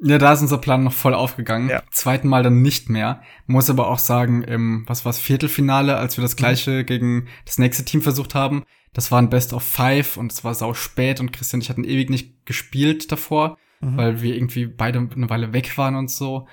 Ja, 0.00 0.18
da 0.18 0.32
ist 0.32 0.42
unser 0.42 0.58
Plan 0.58 0.84
noch 0.84 0.92
voll 0.92 1.14
aufgegangen. 1.14 1.68
Ja. 1.70 1.82
Zweiten 1.90 2.28
Mal 2.28 2.42
dann 2.42 2.62
nicht 2.62 2.90
mehr. 2.90 3.22
Muss 3.46 3.70
aber 3.70 3.88
auch 3.88 3.98
sagen, 3.98 4.42
im, 4.42 4.84
was 4.86 5.04
war's, 5.04 5.18
Viertelfinale, 5.18 5.96
als 5.96 6.16
wir 6.16 6.22
das 6.22 6.36
gleiche 6.36 6.82
mhm. 6.82 6.86
gegen 6.86 7.28
das 7.44 7.58
nächste 7.58 7.84
Team 7.84 8.02
versucht 8.02 8.34
haben, 8.34 8.64
das 8.92 9.10
war 9.10 9.20
ein 9.20 9.30
Best 9.30 9.52
of 9.52 9.62
Five 9.62 10.16
und 10.16 10.32
es 10.32 10.44
war 10.44 10.54
sau 10.54 10.74
spät 10.74 11.20
und 11.20 11.32
Christian 11.32 11.58
und 11.58 11.62
ich 11.64 11.70
hatten 11.70 11.84
ewig 11.84 12.10
nicht 12.10 12.46
gespielt 12.46 13.10
davor, 13.12 13.56
mhm. 13.80 13.96
weil 13.96 14.22
wir 14.22 14.34
irgendwie 14.34 14.66
beide 14.66 14.98
eine 14.98 15.30
Weile 15.30 15.52
weg 15.52 15.76
waren 15.78 15.96
und 15.96 16.10
so. 16.10 16.46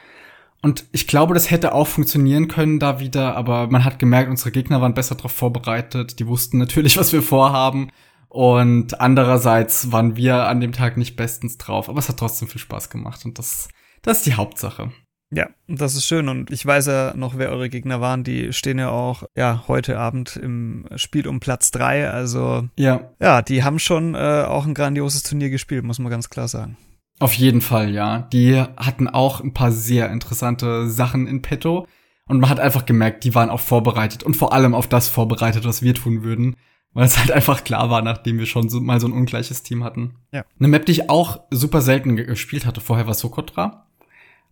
Und 0.61 0.85
ich 0.91 1.07
glaube, 1.07 1.33
das 1.33 1.49
hätte 1.49 1.73
auch 1.73 1.87
funktionieren 1.87 2.47
können 2.47 2.79
da 2.79 2.99
wieder, 2.99 3.35
aber 3.35 3.67
man 3.67 3.83
hat 3.83 3.97
gemerkt, 3.97 4.29
unsere 4.29 4.51
Gegner 4.51 4.79
waren 4.79 4.93
besser 4.93 5.15
darauf 5.15 5.31
vorbereitet. 5.31 6.19
Die 6.19 6.27
wussten 6.27 6.57
natürlich, 6.57 6.97
was 6.99 7.13
wir 7.13 7.23
vorhaben. 7.23 7.91
Und 8.29 9.01
andererseits 9.01 9.91
waren 9.91 10.15
wir 10.15 10.47
an 10.47 10.61
dem 10.61 10.71
Tag 10.71 10.95
nicht 10.95 11.17
bestens 11.17 11.57
drauf, 11.57 11.89
aber 11.89 11.99
es 11.99 12.07
hat 12.07 12.17
trotzdem 12.17 12.47
viel 12.47 12.61
Spaß 12.61 12.89
gemacht 12.89 13.25
und 13.25 13.37
das, 13.37 13.67
das 14.03 14.19
ist 14.19 14.25
die 14.25 14.35
Hauptsache. 14.35 14.93
Ja, 15.33 15.49
das 15.67 15.95
ist 15.95 16.05
schön 16.05 16.29
und 16.29 16.49
ich 16.49 16.65
weiß 16.65 16.87
ja 16.87 17.13
noch, 17.15 17.37
wer 17.37 17.49
eure 17.49 17.69
Gegner 17.69 17.99
waren. 17.99 18.23
Die 18.23 18.53
stehen 18.53 18.79
ja 18.79 18.89
auch 18.89 19.23
ja 19.35 19.65
heute 19.67 19.97
Abend 19.97 20.37
im 20.37 20.87
Spiel 20.95 21.27
um 21.27 21.41
Platz 21.41 21.71
drei. 21.71 22.09
Also 22.09 22.69
ja, 22.77 23.11
ja, 23.19 23.41
die 23.41 23.63
haben 23.63 23.79
schon 23.79 24.15
äh, 24.15 24.45
auch 24.47 24.65
ein 24.65 24.73
grandioses 24.73 25.23
Turnier 25.23 25.49
gespielt, 25.49 25.83
muss 25.83 25.99
man 25.99 26.09
ganz 26.09 26.29
klar 26.29 26.47
sagen. 26.47 26.77
Auf 27.21 27.33
jeden 27.33 27.61
Fall, 27.61 27.93
ja. 27.93 28.27
Die 28.33 28.55
hatten 28.55 29.07
auch 29.07 29.41
ein 29.41 29.53
paar 29.53 29.71
sehr 29.71 30.09
interessante 30.09 30.89
Sachen 30.89 31.27
in 31.27 31.41
petto. 31.41 31.87
Und 32.27 32.39
man 32.39 32.49
hat 32.49 32.59
einfach 32.59 32.85
gemerkt, 32.85 33.23
die 33.23 33.35
waren 33.35 33.49
auch 33.49 33.59
vorbereitet 33.59 34.23
und 34.23 34.35
vor 34.35 34.53
allem 34.53 34.73
auf 34.73 34.87
das 34.87 35.07
vorbereitet, 35.07 35.65
was 35.65 35.81
wir 35.81 35.93
tun 35.93 36.23
würden. 36.23 36.55
Weil 36.93 37.05
es 37.05 37.17
halt 37.19 37.31
einfach 37.31 37.63
klar 37.63 37.89
war, 37.89 38.01
nachdem 38.01 38.39
wir 38.39 38.47
schon 38.47 38.69
so, 38.69 38.81
mal 38.81 38.99
so 38.99 39.07
ein 39.07 39.13
ungleiches 39.13 39.61
Team 39.61 39.83
hatten. 39.83 40.15
Ja. 40.31 40.45
Eine 40.57 40.67
Map, 40.67 40.85
die 40.85 40.93
ich 40.93 41.09
auch 41.09 41.41
super 41.51 41.81
selten 41.81 42.15
gespielt 42.15 42.65
hatte 42.65 42.81
vorher, 42.81 43.05
war 43.05 43.13
Sokotra. 43.13 43.85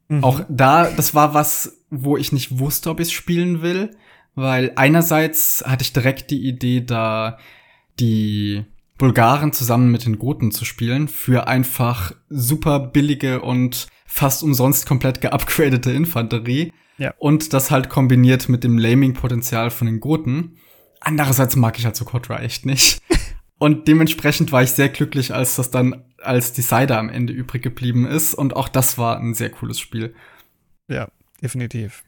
Mhm. 0.07 0.23
Auch 0.23 0.41
da, 0.47 0.91
das 0.91 1.15
war 1.15 1.33
was, 1.33 1.85
wo 1.89 2.17
ich 2.17 2.31
nicht 2.31 2.59
wusste, 2.59 2.91
ob 2.91 2.99
ich 2.99 3.07
es 3.07 3.11
spielen 3.13 3.63
will. 3.63 3.95
Weil 4.35 4.73
einerseits 4.75 5.63
hatte 5.65 5.81
ich 5.81 5.91
direkt 5.91 6.29
die 6.29 6.47
Idee, 6.47 6.81
da 6.81 7.39
die 7.99 8.63
Bulgaren 8.99 9.53
zusammen 9.53 9.91
mit 9.91 10.05
den 10.05 10.19
Goten 10.19 10.51
zu 10.51 10.65
spielen 10.65 11.07
für 11.07 11.47
einfach 11.47 12.11
super 12.29 12.79
billige 12.79 13.41
und 13.41 13.87
fast 14.05 14.43
umsonst 14.43 14.85
komplett 14.85 15.21
geupgradete 15.21 15.91
Infanterie. 15.91 16.73
Ja. 16.97 17.13
Und 17.17 17.53
das 17.53 17.71
halt 17.71 17.89
kombiniert 17.89 18.49
mit 18.49 18.63
dem 18.63 18.77
Laming-Potenzial 18.77 19.71
von 19.71 19.87
den 19.87 20.01
Goten. 20.01 20.57
Andererseits 20.99 21.55
mag 21.55 21.79
ich 21.79 21.85
halt 21.85 21.95
so 21.95 22.03
Kotra 22.03 22.41
echt 22.41 22.65
nicht. 22.65 23.01
und 23.57 23.87
dementsprechend 23.87 24.51
war 24.51 24.63
ich 24.63 24.71
sehr 24.71 24.89
glücklich, 24.89 25.33
als 25.33 25.55
das 25.55 25.71
dann 25.71 26.03
als 26.21 26.51
Decider 26.51 26.99
am 26.99 27.07
Ende 27.07 27.31
übrig 27.31 27.63
geblieben 27.63 28.05
ist. 28.05 28.33
Und 28.33 28.53
auch 28.53 28.67
das 28.67 28.97
war 28.97 29.17
ein 29.17 29.33
sehr 29.33 29.49
cooles 29.49 29.79
Spiel. 29.79 30.13
Ja, 30.89 31.07
definitiv. 31.41 32.03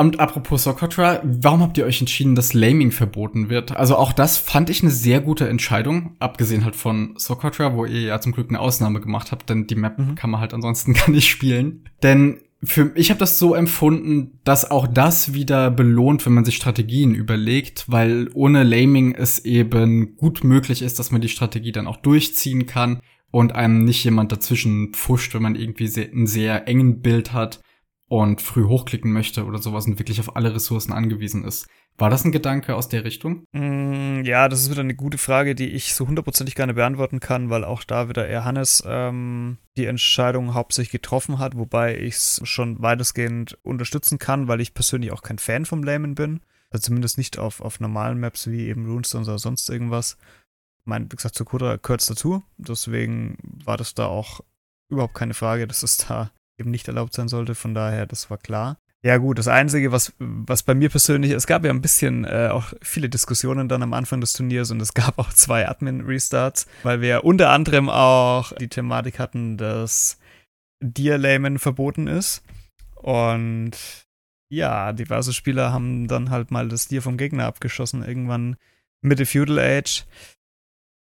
Und 0.00 0.18
apropos 0.18 0.64
Socotra, 0.64 1.20
warum 1.22 1.60
habt 1.60 1.76
ihr 1.76 1.84
euch 1.84 2.00
entschieden, 2.00 2.34
dass 2.34 2.54
Laming 2.54 2.90
verboten 2.90 3.50
wird? 3.50 3.76
Also 3.76 3.96
auch 3.96 4.14
das 4.14 4.38
fand 4.38 4.70
ich 4.70 4.80
eine 4.80 4.90
sehr 4.90 5.20
gute 5.20 5.46
Entscheidung, 5.46 6.16
abgesehen 6.20 6.64
halt 6.64 6.74
von 6.74 7.12
Socotra, 7.18 7.74
wo 7.74 7.84
ihr 7.84 8.00
ja 8.00 8.18
zum 8.18 8.32
Glück 8.32 8.48
eine 8.48 8.60
Ausnahme 8.60 9.02
gemacht 9.02 9.30
habt, 9.30 9.50
denn 9.50 9.66
die 9.66 9.74
Map 9.74 9.98
mhm. 9.98 10.14
kann 10.14 10.30
man 10.30 10.40
halt 10.40 10.54
ansonsten 10.54 10.94
gar 10.94 11.10
nicht 11.10 11.28
spielen. 11.28 11.84
Denn 12.02 12.40
für 12.64 12.92
ich 12.94 13.10
habe 13.10 13.20
das 13.20 13.38
so 13.38 13.54
empfunden, 13.54 14.40
dass 14.42 14.70
auch 14.70 14.86
das 14.86 15.34
wieder 15.34 15.70
belohnt, 15.70 16.24
wenn 16.24 16.32
man 16.32 16.46
sich 16.46 16.56
Strategien 16.56 17.14
überlegt, 17.14 17.84
weil 17.88 18.30
ohne 18.32 18.62
Laming 18.62 19.14
es 19.14 19.40
eben 19.40 20.16
gut 20.16 20.44
möglich 20.44 20.80
ist, 20.80 20.98
dass 20.98 21.10
man 21.10 21.20
die 21.20 21.28
Strategie 21.28 21.72
dann 21.72 21.86
auch 21.86 21.98
durchziehen 21.98 22.64
kann 22.64 23.00
und 23.30 23.54
einem 23.54 23.84
nicht 23.84 24.02
jemand 24.02 24.32
dazwischen 24.32 24.94
pfuscht, 24.94 25.34
wenn 25.34 25.42
man 25.42 25.56
irgendwie 25.56 25.88
sehr, 25.88 26.10
einen 26.10 26.26
sehr 26.26 26.66
engen 26.66 27.02
Bild 27.02 27.34
hat 27.34 27.60
und 28.10 28.42
früh 28.42 28.64
hochklicken 28.64 29.12
möchte 29.12 29.44
oder 29.44 29.58
sowas 29.58 29.86
und 29.86 30.00
wirklich 30.00 30.18
auf 30.18 30.34
alle 30.34 30.52
Ressourcen 30.52 30.92
angewiesen 30.92 31.44
ist. 31.44 31.68
War 31.96 32.10
das 32.10 32.24
ein 32.24 32.32
Gedanke 32.32 32.74
aus 32.74 32.88
der 32.88 33.04
Richtung? 33.04 33.44
Mm, 33.52 34.22
ja, 34.24 34.48
das 34.48 34.62
ist 34.62 34.70
wieder 34.70 34.80
eine 34.80 34.96
gute 34.96 35.16
Frage, 35.16 35.54
die 35.54 35.68
ich 35.68 35.94
so 35.94 36.08
hundertprozentig 36.08 36.56
gerne 36.56 36.74
beantworten 36.74 37.20
kann, 37.20 37.50
weil 37.50 37.62
auch 37.62 37.84
da 37.84 38.08
wieder 38.08 38.26
eher 38.26 38.44
Hannes 38.44 38.82
ähm, 38.84 39.58
die 39.76 39.86
Entscheidung 39.86 40.54
hauptsächlich 40.54 40.90
getroffen 40.90 41.38
hat, 41.38 41.56
wobei 41.56 41.96
ich 41.96 42.16
es 42.16 42.40
schon 42.42 42.82
weitestgehend 42.82 43.56
unterstützen 43.62 44.18
kann, 44.18 44.48
weil 44.48 44.60
ich 44.60 44.74
persönlich 44.74 45.12
auch 45.12 45.22
kein 45.22 45.38
Fan 45.38 45.64
vom 45.64 45.84
Layman 45.84 46.16
bin. 46.16 46.40
Also 46.70 46.86
zumindest 46.86 47.16
nicht 47.16 47.38
auf, 47.38 47.60
auf 47.60 47.78
normalen 47.78 48.18
Maps 48.18 48.50
wie 48.50 48.66
eben 48.66 48.90
Runestone 48.90 49.24
oder 49.24 49.38
sonst 49.38 49.70
irgendwas. 49.70 50.16
Mein, 50.84 51.04
wie 51.12 51.16
gesagt, 51.16 51.36
Sakura 51.36 51.76
gehört 51.76 52.10
dazu. 52.10 52.42
Deswegen 52.56 53.36
war 53.64 53.76
das 53.76 53.94
da 53.94 54.06
auch 54.06 54.40
überhaupt 54.88 55.14
keine 55.14 55.34
Frage, 55.34 55.68
dass 55.68 55.84
es 55.84 55.98
da 55.98 56.32
eben 56.60 56.70
nicht 56.70 56.86
erlaubt 56.88 57.14
sein 57.14 57.28
sollte. 57.28 57.54
Von 57.54 57.74
daher, 57.74 58.06
das 58.06 58.30
war 58.30 58.38
klar. 58.38 58.78
Ja 59.02 59.16
gut, 59.16 59.38
das 59.38 59.48
Einzige, 59.48 59.92
was, 59.92 60.12
was 60.18 60.62
bei 60.62 60.74
mir 60.74 60.90
persönlich, 60.90 61.32
es 61.32 61.46
gab 61.46 61.64
ja 61.64 61.70
ein 61.70 61.80
bisschen 61.80 62.24
äh, 62.26 62.50
auch 62.52 62.74
viele 62.82 63.08
Diskussionen 63.08 63.66
dann 63.66 63.82
am 63.82 63.94
Anfang 63.94 64.20
des 64.20 64.34
Turniers 64.34 64.70
und 64.70 64.80
es 64.82 64.92
gab 64.92 65.18
auch 65.18 65.32
zwei 65.34 65.66
Admin-Restarts, 65.66 66.66
weil 66.82 67.00
wir 67.00 67.24
unter 67.24 67.50
anderem 67.50 67.88
auch 67.88 68.52
die 68.52 68.68
Thematik 68.68 69.18
hatten, 69.18 69.56
dass 69.56 70.18
Dear-Layman 70.82 71.58
verboten 71.58 72.08
ist. 72.08 72.42
Und 72.94 73.72
ja, 74.50 74.92
diverse 74.92 75.32
Spieler 75.32 75.72
haben 75.72 76.06
dann 76.06 76.28
halt 76.28 76.50
mal 76.50 76.68
das 76.68 76.88
Dear 76.88 77.00
vom 77.00 77.16
Gegner 77.16 77.46
abgeschossen, 77.46 78.04
irgendwann 78.04 78.56
Mitte 79.00 79.24
Feudal 79.24 79.58
Age. 79.58 80.04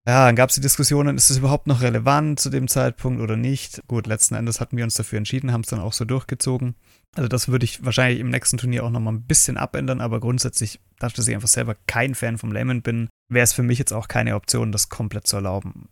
Ja, 0.08 0.26
dann 0.26 0.36
gab 0.36 0.48
es 0.48 0.54
die 0.54 0.62
Diskussionen, 0.62 1.16
ist 1.16 1.28
es 1.28 1.36
überhaupt 1.36 1.66
noch 1.66 1.82
relevant 1.82 2.40
zu 2.40 2.48
dem 2.48 2.68
Zeitpunkt 2.68 3.20
oder 3.20 3.36
nicht? 3.36 3.82
Gut, 3.86 4.06
letzten 4.06 4.34
Endes 4.34 4.58
hatten 4.58 4.76
wir 4.76 4.84
uns 4.84 4.94
dafür 4.94 5.18
entschieden, 5.18 5.52
haben 5.52 5.60
es 5.60 5.68
dann 5.68 5.80
auch 5.80 5.92
so 5.92 6.06
durchgezogen. 6.06 6.74
Also 7.14 7.28
das 7.28 7.48
würde 7.48 7.64
ich 7.64 7.84
wahrscheinlich 7.84 8.18
im 8.20 8.30
nächsten 8.30 8.56
Turnier 8.56 8.84
auch 8.84 8.90
nochmal 8.90 9.12
ein 9.12 9.26
bisschen 9.26 9.58
abändern, 9.58 10.00
aber 10.00 10.20
grundsätzlich, 10.20 10.80
dadurch, 10.98 11.14
dass 11.16 11.28
ich 11.28 11.34
einfach 11.34 11.48
selber 11.48 11.76
kein 11.86 12.14
Fan 12.14 12.38
vom 12.38 12.50
Layman 12.50 12.80
bin, 12.82 13.08
wäre 13.30 13.44
es 13.44 13.52
für 13.52 13.62
mich 13.62 13.78
jetzt 13.78 13.92
auch 13.92 14.08
keine 14.08 14.36
Option, 14.36 14.72
das 14.72 14.88
komplett 14.88 15.26
zu 15.26 15.36
erlauben. 15.36 15.90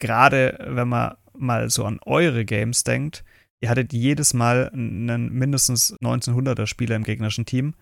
Gerade 0.00 0.58
wenn 0.66 0.88
man 0.88 1.16
mal 1.36 1.68
so 1.68 1.84
an 1.84 2.00
eure 2.06 2.44
Games 2.46 2.84
denkt, 2.84 3.22
ihr 3.60 3.68
hattet 3.68 3.92
jedes 3.92 4.32
Mal 4.34 4.70
einen 4.70 5.30
mindestens 5.30 5.94
1900er 6.00 6.66
Spieler 6.66 6.96
im 6.96 7.04
gegnerischen 7.04 7.44
Team. 7.46 7.74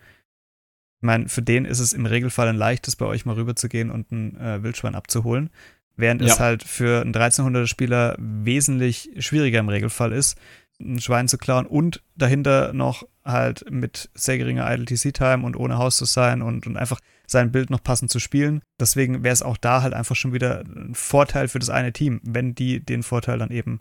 Ich 1.00 1.06
meine, 1.06 1.28
für 1.28 1.40
den 1.40 1.64
ist 1.64 1.78
es 1.78 1.94
im 1.94 2.04
Regelfall 2.04 2.48
ein 2.48 2.56
leichtes, 2.56 2.94
bei 2.94 3.06
euch 3.06 3.24
mal 3.24 3.34
rüberzugehen 3.34 3.90
und 3.90 4.12
ein 4.12 4.38
äh, 4.38 4.62
Wildschwein 4.62 4.94
abzuholen. 4.94 5.48
Während 5.96 6.20
ja. 6.20 6.28
es 6.28 6.40
halt 6.40 6.62
für 6.62 7.00
einen 7.00 7.14
1300er 7.14 7.66
Spieler 7.66 8.16
wesentlich 8.18 9.10
schwieriger 9.18 9.60
im 9.60 9.70
Regelfall 9.70 10.12
ist, 10.12 10.38
ein 10.78 11.00
Schwein 11.00 11.26
zu 11.26 11.38
klauen 11.38 11.66
und 11.66 12.02
dahinter 12.16 12.74
noch 12.74 13.04
halt 13.24 13.70
mit 13.70 14.10
sehr 14.14 14.38
geringer 14.38 14.70
Idle 14.70 14.84
TC-Time 14.84 15.44
und 15.44 15.56
ohne 15.56 15.78
Haus 15.78 15.96
zu 15.96 16.04
sein 16.04 16.42
und, 16.42 16.66
und 16.66 16.76
einfach 16.76 17.00
sein 17.26 17.52
Bild 17.52 17.70
noch 17.70 17.82
passend 17.82 18.10
zu 18.10 18.18
spielen. 18.18 18.60
Deswegen 18.78 19.22
wäre 19.22 19.32
es 19.32 19.42
auch 19.42 19.56
da 19.56 19.82
halt 19.82 19.94
einfach 19.94 20.16
schon 20.16 20.32
wieder 20.32 20.60
ein 20.60 20.94
Vorteil 20.94 21.48
für 21.48 21.58
das 21.58 21.70
eine 21.70 21.92
Team, 21.92 22.20
wenn 22.24 22.54
die 22.54 22.84
den 22.84 23.02
Vorteil 23.02 23.38
dann 23.38 23.50
eben 23.50 23.80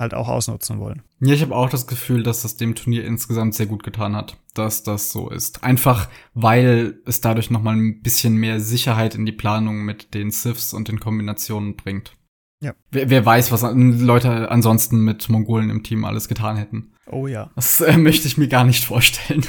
halt 0.00 0.14
auch 0.14 0.28
ausnutzen 0.28 0.80
wollen. 0.80 1.02
Ja, 1.20 1.34
ich 1.34 1.42
habe 1.42 1.54
auch 1.54 1.68
das 1.68 1.86
Gefühl, 1.86 2.22
dass 2.22 2.42
das 2.42 2.56
dem 2.56 2.74
Turnier 2.74 3.04
insgesamt 3.04 3.54
sehr 3.54 3.66
gut 3.66 3.84
getan 3.84 4.16
hat, 4.16 4.38
dass 4.54 4.82
das 4.82 5.12
so 5.12 5.30
ist. 5.30 5.62
Einfach, 5.62 6.08
weil 6.34 6.98
es 7.06 7.20
dadurch 7.20 7.50
noch 7.50 7.62
mal 7.62 7.76
ein 7.76 8.00
bisschen 8.00 8.34
mehr 8.34 8.60
Sicherheit 8.60 9.14
in 9.14 9.26
die 9.26 9.32
Planung 9.32 9.84
mit 9.84 10.14
den 10.14 10.30
Sifs 10.30 10.72
und 10.72 10.88
den 10.88 10.98
Kombinationen 10.98 11.76
bringt. 11.76 12.16
Ja. 12.62 12.74
Wer, 12.90 13.10
wer 13.10 13.24
weiß, 13.24 13.52
was 13.52 13.62
Leute 13.72 14.50
ansonsten 14.50 15.00
mit 15.00 15.28
Mongolen 15.28 15.70
im 15.70 15.82
Team 15.82 16.04
alles 16.04 16.28
getan 16.28 16.56
hätten. 16.56 16.92
Oh 17.06 17.26
ja. 17.26 17.50
Das 17.54 17.80
äh, 17.80 17.96
möchte 17.96 18.26
ich 18.26 18.38
mir 18.38 18.48
gar 18.48 18.64
nicht 18.64 18.84
vorstellen. 18.84 19.44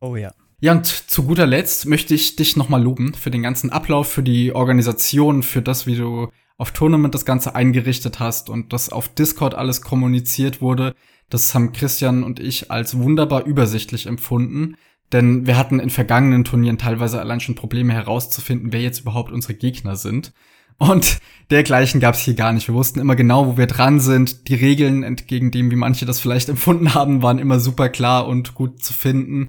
Oh 0.00 0.16
ja. 0.16 0.32
Ja, 0.62 0.72
und 0.72 0.86
zu 0.86 1.24
guter 1.24 1.46
Letzt 1.46 1.86
möchte 1.86 2.14
ich 2.14 2.36
dich 2.36 2.56
nochmal 2.56 2.82
loben 2.82 3.14
für 3.14 3.30
den 3.30 3.42
ganzen 3.42 3.70
Ablauf, 3.70 4.12
für 4.12 4.22
die 4.22 4.52
Organisation, 4.54 5.42
für 5.42 5.62
das, 5.62 5.86
wie 5.86 5.96
du 5.96 6.28
auf 6.60 6.72
Tournament 6.72 7.14
das 7.14 7.24
Ganze 7.24 7.54
eingerichtet 7.54 8.20
hast 8.20 8.50
und 8.50 8.74
das 8.74 8.90
auf 8.90 9.08
Discord 9.08 9.54
alles 9.54 9.80
kommuniziert 9.80 10.60
wurde, 10.60 10.94
das 11.30 11.54
haben 11.54 11.72
Christian 11.72 12.22
und 12.22 12.38
ich 12.38 12.70
als 12.70 12.98
wunderbar 12.98 13.46
übersichtlich 13.46 14.06
empfunden. 14.06 14.76
Denn 15.10 15.46
wir 15.46 15.56
hatten 15.56 15.80
in 15.80 15.88
vergangenen 15.88 16.44
Turnieren 16.44 16.76
teilweise 16.76 17.18
allein 17.18 17.40
schon 17.40 17.54
Probleme 17.54 17.94
herauszufinden, 17.94 18.72
wer 18.74 18.82
jetzt 18.82 19.00
überhaupt 19.00 19.32
unsere 19.32 19.54
Gegner 19.54 19.96
sind. 19.96 20.32
Und 20.76 21.20
dergleichen 21.50 21.98
gab 21.98 22.14
es 22.14 22.20
hier 22.20 22.34
gar 22.34 22.52
nicht. 22.52 22.68
Wir 22.68 22.74
wussten 22.74 23.00
immer 23.00 23.16
genau, 23.16 23.46
wo 23.46 23.56
wir 23.56 23.66
dran 23.66 23.98
sind. 23.98 24.48
Die 24.48 24.54
Regeln, 24.54 25.02
entgegen 25.02 25.50
dem, 25.50 25.70
wie 25.70 25.76
manche 25.76 26.04
das 26.04 26.20
vielleicht 26.20 26.48
empfunden 26.50 26.94
haben, 26.94 27.22
waren 27.22 27.38
immer 27.38 27.58
super 27.58 27.88
klar 27.88 28.26
und 28.26 28.54
gut 28.54 28.82
zu 28.82 28.92
finden. 28.92 29.48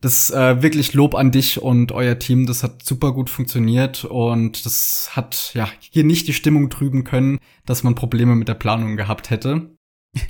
Das 0.00 0.30
äh, 0.30 0.62
wirklich 0.62 0.94
Lob 0.94 1.14
an 1.14 1.30
dich 1.30 1.60
und 1.60 1.92
euer 1.92 2.18
Team. 2.18 2.46
Das 2.46 2.62
hat 2.62 2.82
super 2.82 3.12
gut 3.12 3.28
funktioniert 3.28 4.04
und 4.04 4.64
das 4.64 5.10
hat 5.14 5.52
ja 5.54 5.68
hier 5.78 6.04
nicht 6.04 6.26
die 6.26 6.32
Stimmung 6.32 6.70
trüben 6.70 7.04
können, 7.04 7.38
dass 7.66 7.82
man 7.82 7.94
Probleme 7.94 8.34
mit 8.34 8.48
der 8.48 8.54
Planung 8.54 8.96
gehabt 8.96 9.30
hätte. 9.30 9.70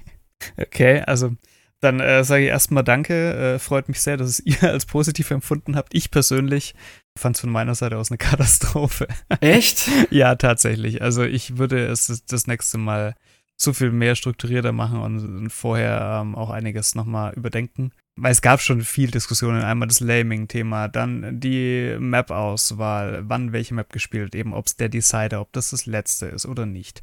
Okay, 0.57 1.03
also 1.03 1.33
dann 1.81 2.01
äh, 2.01 2.25
sage 2.25 2.45
ich 2.45 2.49
erstmal 2.49 2.85
Danke. 2.85 3.55
Äh, 3.55 3.59
freut 3.59 3.89
mich 3.89 4.01
sehr, 4.01 4.17
dass 4.17 4.29
es 4.29 4.41
ihr 4.47 4.63
als 4.63 4.87
positiv 4.87 5.31
empfunden 5.31 5.77
habt. 5.77 5.95
Ich 5.95 6.11
persönlich 6.11 6.75
fand 7.19 7.37
es 7.37 7.41
von 7.41 7.51
meiner 7.51 7.75
Seite 7.75 7.99
aus 7.99 8.11
eine 8.11 8.19
Katastrophe. 8.19 9.07
Echt? 9.41 9.89
ja, 10.11 10.35
tatsächlich. 10.37 11.03
Also 11.03 11.25
ich 11.25 11.59
würde 11.59 11.87
es 11.87 12.25
das 12.27 12.47
nächste 12.47 12.79
Mal 12.79 13.15
so 13.57 13.75
viel 13.75 13.91
mehr 13.93 14.15
strukturierter 14.15 14.73
machen 14.73 15.01
und 15.01 15.51
vorher 15.51 16.21
ähm, 16.23 16.35
auch 16.35 16.49
einiges 16.49 16.95
nochmal 16.95 17.35
überdenken. 17.35 17.93
Weil 18.21 18.33
es 18.33 18.43
gab 18.43 18.61
schon 18.61 18.83
viel 18.83 19.11
Diskussionen. 19.11 19.63
Einmal 19.63 19.89
das 19.89 20.01
Laming-Thema, 20.01 20.89
dann 20.89 21.41
die 21.41 21.97
Map-Auswahl, 21.99 23.23
wann 23.27 23.53
welche 23.53 23.75
Map 23.75 23.93
gespielt, 23.93 24.35
eben 24.35 24.53
ob 24.53 24.67
es 24.67 24.77
der 24.77 24.91
Decider, 24.91 25.41
ob 25.41 25.53
das 25.53 25.71
das 25.71 25.87
letzte 25.87 26.27
ist 26.27 26.45
oder 26.45 26.67
nicht. 26.67 27.01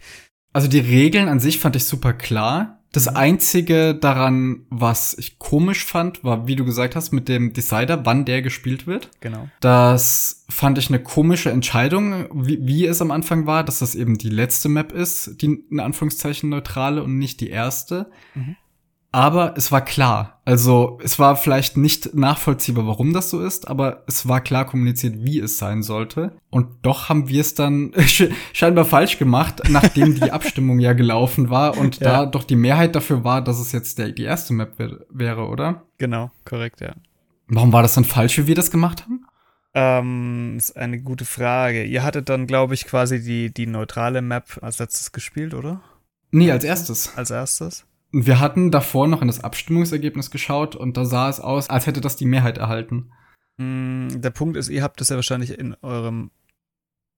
Also 0.53 0.67
die 0.67 0.79
Regeln 0.79 1.27
an 1.27 1.39
sich 1.39 1.59
fand 1.59 1.75
ich 1.75 1.85
super 1.85 2.13
klar. 2.13 2.79
Das 2.91 3.09
mhm. 3.09 3.17
einzige 3.17 3.95
daran, 3.95 4.65
was 4.69 5.15
ich 5.17 5.39
komisch 5.39 5.85
fand, 5.85 6.23
war, 6.23 6.47
wie 6.47 6.55
du 6.55 6.65
gesagt 6.65 6.95
hast, 6.95 7.11
mit 7.11 7.27
dem 7.27 7.51
Decider, 7.51 8.05
wann 8.05 8.25
der 8.25 8.41
gespielt 8.41 8.87
wird. 8.87 9.09
Genau. 9.19 9.49
Das 9.59 10.45
fand 10.49 10.77
ich 10.77 10.89
eine 10.89 11.01
komische 11.01 11.49
Entscheidung, 11.49 12.27
wie, 12.33 12.59
wie 12.61 12.85
es 12.85 13.01
am 13.01 13.11
Anfang 13.11 13.45
war, 13.45 13.63
dass 13.63 13.79
das 13.79 13.95
eben 13.95 14.17
die 14.17 14.29
letzte 14.29 14.69
Map 14.69 14.91
ist, 14.91 15.41
die 15.41 15.63
in 15.69 15.79
Anführungszeichen 15.79 16.49
neutrale 16.49 17.03
und 17.03 17.17
nicht 17.17 17.41
die 17.41 17.49
erste. 17.49 18.09
Mhm 18.35 18.55
aber 19.17 19.55
es 19.57 19.71
war 19.71 19.83
klar. 19.83 20.41
Also 20.45 20.99
es 21.03 21.17
war 21.17 21.35
vielleicht 21.35 21.75
nicht 21.75 22.13
nachvollziehbar, 22.13 22.85
warum 22.85 23.13
das 23.13 23.31
so 23.31 23.41
ist, 23.41 23.67
aber 23.67 24.03
es 24.05 24.27
war 24.27 24.41
klar 24.41 24.65
kommuniziert, 24.67 25.15
wie 25.23 25.39
es 25.39 25.57
sein 25.57 25.81
sollte. 25.81 26.37
Und 26.51 26.67
doch 26.83 27.09
haben 27.09 27.27
wir 27.27 27.41
es 27.41 27.55
dann 27.55 27.93
scheinbar 28.53 28.85
falsch 28.85 29.17
gemacht, 29.17 29.63
nachdem 29.69 30.13
die 30.13 30.31
Abstimmung 30.31 30.77
ja 30.79 30.93
gelaufen 30.93 31.49
war 31.49 31.79
und 31.79 31.99
ja. 31.99 32.11
da 32.11 32.25
doch 32.27 32.43
die 32.43 32.55
Mehrheit 32.55 32.95
dafür 32.95 33.23
war, 33.23 33.41
dass 33.41 33.59
es 33.59 33.71
jetzt 33.71 33.97
der, 33.97 34.11
die 34.11 34.21
erste 34.21 34.53
Map 34.53 34.77
wäre, 35.09 35.47
oder? 35.47 35.81
Genau, 35.97 36.29
korrekt, 36.45 36.81
ja. 36.81 36.93
Warum 37.47 37.73
war 37.73 37.81
das 37.81 37.95
dann 37.95 38.05
falsch, 38.05 38.37
wie 38.37 38.45
wir 38.45 38.55
das 38.55 38.69
gemacht 38.69 39.01
haben? 39.01 39.25
Ähm, 39.73 40.57
ist 40.57 40.77
eine 40.77 41.01
gute 41.01 41.25
Frage. 41.25 41.85
Ihr 41.85 42.03
hattet 42.03 42.29
dann, 42.29 42.45
glaube 42.45 42.75
ich, 42.75 42.85
quasi 42.85 43.23
die, 43.23 43.51
die 43.51 43.65
neutrale 43.65 44.21
Map 44.21 44.59
als 44.61 44.77
letztes 44.77 45.11
gespielt, 45.11 45.55
oder? 45.55 45.81
Nee, 46.29 46.51
als 46.51 46.63
erstes. 46.63 47.17
Als 47.17 47.31
erstes? 47.31 47.87
Wir 48.11 48.39
hatten 48.39 48.71
davor 48.71 49.07
noch 49.07 49.21
in 49.21 49.27
das 49.27 49.43
Abstimmungsergebnis 49.43 50.31
geschaut 50.31 50.75
und 50.75 50.95
da 50.95 51.05
sah 51.05 51.29
es 51.29 51.39
aus, 51.39 51.69
als 51.69 51.87
hätte 51.87 52.01
das 52.01 52.15
die 52.15 52.25
Mehrheit 52.25 52.57
erhalten. 52.57 53.11
Mm, 53.57 54.21
der 54.21 54.29
Punkt 54.29 54.55
ist, 54.55 54.69
ihr 54.69 54.83
habt 54.83 55.01
das 55.01 55.09
ja 55.09 55.15
wahrscheinlich 55.15 55.57
in 55.57 55.75
eurem 55.81 56.31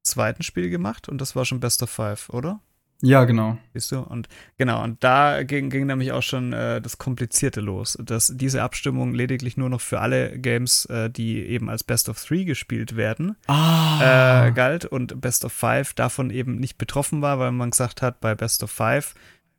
zweiten 0.03 0.43
Spiel 0.43 0.69
gemacht 0.69 1.07
und 1.07 1.19
das 1.19 1.35
war 1.35 1.45
schon 1.45 1.59
Best 1.59 1.83
of 1.83 1.89
Five, 1.89 2.29
oder? 2.29 2.61
Ja, 3.01 3.23
genau. 3.23 3.57
Siehst 3.73 3.93
du? 3.93 3.99
Und 3.99 4.27
genau, 4.57 4.83
und 4.83 5.01
da 5.03 5.43
ging, 5.43 5.69
ging 5.69 5.85
nämlich 5.85 6.11
auch 6.11 6.21
schon 6.21 6.51
äh, 6.51 6.81
das 6.81 6.97
Komplizierte 6.97 7.61
los, 7.61 7.97
dass 8.01 8.33
diese 8.35 8.61
Abstimmung 8.61 9.13
lediglich 9.13 9.55
nur 9.55 9.69
noch 9.69 9.79
für 9.79 10.01
alle 10.01 10.37
Games, 10.37 10.85
äh, 10.85 11.09
die 11.09 11.45
eben 11.45 11.69
als 11.69 11.85
Best 11.85 12.09
of 12.09 12.21
Three 12.21 12.43
gespielt 12.43 12.97
werden, 12.97 13.37
ah. 13.47 14.47
äh, 14.47 14.51
galt 14.51 14.83
und 14.83 15.21
Best 15.21 15.45
of 15.45 15.53
Five 15.53 15.93
davon 15.93 16.29
eben 16.29 16.57
nicht 16.57 16.77
betroffen 16.77 17.21
war, 17.21 17.39
weil 17.39 17.53
man 17.53 17.71
gesagt 17.71 18.01
hat, 18.01 18.19
bei 18.19 18.35
Best 18.35 18.63
of 18.63 18.71
Five 18.71 19.13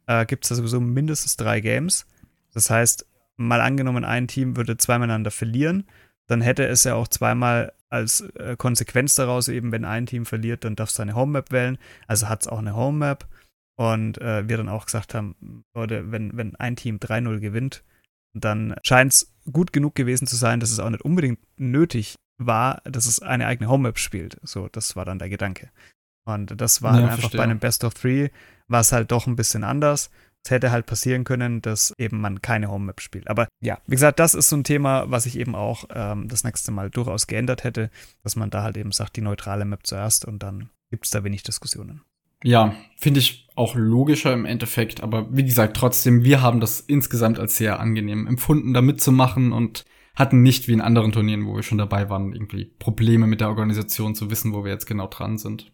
äh, 0.06 0.26
gibt 0.26 0.44
es 0.44 0.48
da 0.48 0.54
sowieso 0.54 0.80
mindestens 0.80 1.36
drei 1.36 1.60
Games. 1.60 2.06
Das 2.52 2.70
heißt, 2.70 3.06
mal 3.36 3.60
angenommen, 3.60 4.04
ein 4.04 4.28
Team 4.28 4.56
würde 4.56 4.76
zweimal 4.76 5.06
miteinander 5.06 5.30
verlieren, 5.30 5.84
dann 6.26 6.42
hätte 6.42 6.64
es 6.66 6.84
ja 6.84 6.94
auch 6.94 7.08
zweimal 7.08 7.72
als 7.88 8.20
äh, 8.36 8.54
Konsequenz 8.56 9.16
daraus 9.16 9.48
eben, 9.48 9.72
wenn 9.72 9.84
ein 9.84 10.06
Team 10.06 10.26
verliert, 10.26 10.64
dann 10.64 10.76
darf 10.76 10.90
es 10.90 10.94
seine 10.94 11.16
Home 11.16 11.32
Map 11.32 11.50
wählen. 11.50 11.76
Also 12.06 12.28
hat 12.28 12.42
es 12.42 12.48
auch 12.48 12.60
eine 12.60 12.76
Home 12.76 12.98
Map. 12.98 13.26
Und 13.76 14.18
äh, 14.18 14.48
wir 14.48 14.56
dann 14.56 14.68
auch 14.68 14.84
gesagt 14.84 15.14
haben, 15.14 15.64
Leute, 15.74 16.12
wenn, 16.12 16.36
wenn 16.36 16.54
ein 16.56 16.76
Team 16.76 16.98
3-0 16.98 17.40
gewinnt, 17.40 17.82
dann 18.32 18.76
scheint 18.84 19.12
es 19.12 19.34
gut 19.50 19.72
genug 19.72 19.94
gewesen 19.96 20.26
zu 20.26 20.36
sein, 20.36 20.60
dass 20.60 20.70
es 20.70 20.78
auch 20.78 20.90
nicht 20.90 21.04
unbedingt 21.04 21.40
nötig 21.56 22.14
war, 22.38 22.80
dass 22.84 23.06
es 23.06 23.20
eine 23.20 23.46
eigene 23.46 23.68
Home 23.68 23.84
Map 23.88 23.98
spielt. 23.98 24.38
So, 24.42 24.68
das 24.68 24.94
war 24.94 25.04
dann 25.04 25.18
der 25.18 25.30
Gedanke. 25.30 25.70
Und 26.34 26.60
das 26.60 26.82
war 26.82 26.92
ja, 26.92 26.96
halt 26.96 27.04
einfach 27.04 27.20
verstehe. 27.20 27.38
bei 27.38 27.44
einem 27.44 27.58
Best 27.58 27.84
of 27.84 27.94
Three 27.94 28.28
war 28.68 28.80
es 28.80 28.92
halt 28.92 29.10
doch 29.10 29.26
ein 29.26 29.36
bisschen 29.36 29.64
anders. 29.64 30.10
Es 30.44 30.50
hätte 30.50 30.70
halt 30.70 30.86
passieren 30.86 31.24
können, 31.24 31.60
dass 31.60 31.92
eben 31.98 32.20
man 32.20 32.40
keine 32.40 32.70
Home 32.70 32.86
Map 32.86 33.00
spielt. 33.00 33.28
Aber 33.28 33.48
ja, 33.60 33.78
wie 33.86 33.94
gesagt, 33.94 34.18
das 34.18 34.34
ist 34.34 34.48
so 34.48 34.56
ein 34.56 34.64
Thema, 34.64 35.10
was 35.10 35.26
ich 35.26 35.38
eben 35.38 35.54
auch 35.54 35.84
ähm, 35.94 36.28
das 36.28 36.44
nächste 36.44 36.72
Mal 36.72 36.88
durchaus 36.88 37.26
geändert 37.26 37.64
hätte, 37.64 37.90
dass 38.22 38.36
man 38.36 38.48
da 38.48 38.62
halt 38.62 38.76
eben 38.78 38.92
sagt, 38.92 39.16
die 39.16 39.22
neutrale 39.22 39.66
Map 39.66 39.86
zuerst 39.86 40.24
und 40.24 40.42
dann 40.42 40.70
gibt 40.90 41.04
es 41.04 41.10
da 41.10 41.24
wenig 41.24 41.42
Diskussionen. 41.42 42.02
Ja, 42.42 42.74
finde 42.96 43.20
ich 43.20 43.48
auch 43.54 43.74
logischer 43.74 44.32
im 44.32 44.46
Endeffekt, 44.46 45.02
aber 45.02 45.26
wie 45.30 45.44
gesagt, 45.44 45.76
trotzdem, 45.76 46.24
wir 46.24 46.40
haben 46.40 46.60
das 46.60 46.80
insgesamt 46.80 47.38
als 47.38 47.56
sehr 47.56 47.80
angenehm 47.80 48.26
empfunden, 48.26 48.72
da 48.72 48.80
mitzumachen 48.80 49.52
und 49.52 49.84
hatten 50.14 50.42
nicht 50.42 50.66
wie 50.66 50.72
in 50.72 50.80
anderen 50.80 51.12
Turnieren, 51.12 51.46
wo 51.46 51.54
wir 51.54 51.62
schon 51.62 51.78
dabei 51.78 52.08
waren, 52.08 52.32
irgendwie 52.32 52.64
Probleme 52.64 53.26
mit 53.26 53.40
der 53.40 53.48
Organisation 53.48 54.14
zu 54.14 54.30
wissen, 54.30 54.52
wo 54.54 54.64
wir 54.64 54.72
jetzt 54.72 54.86
genau 54.86 55.06
dran 55.06 55.36
sind. 55.36 55.70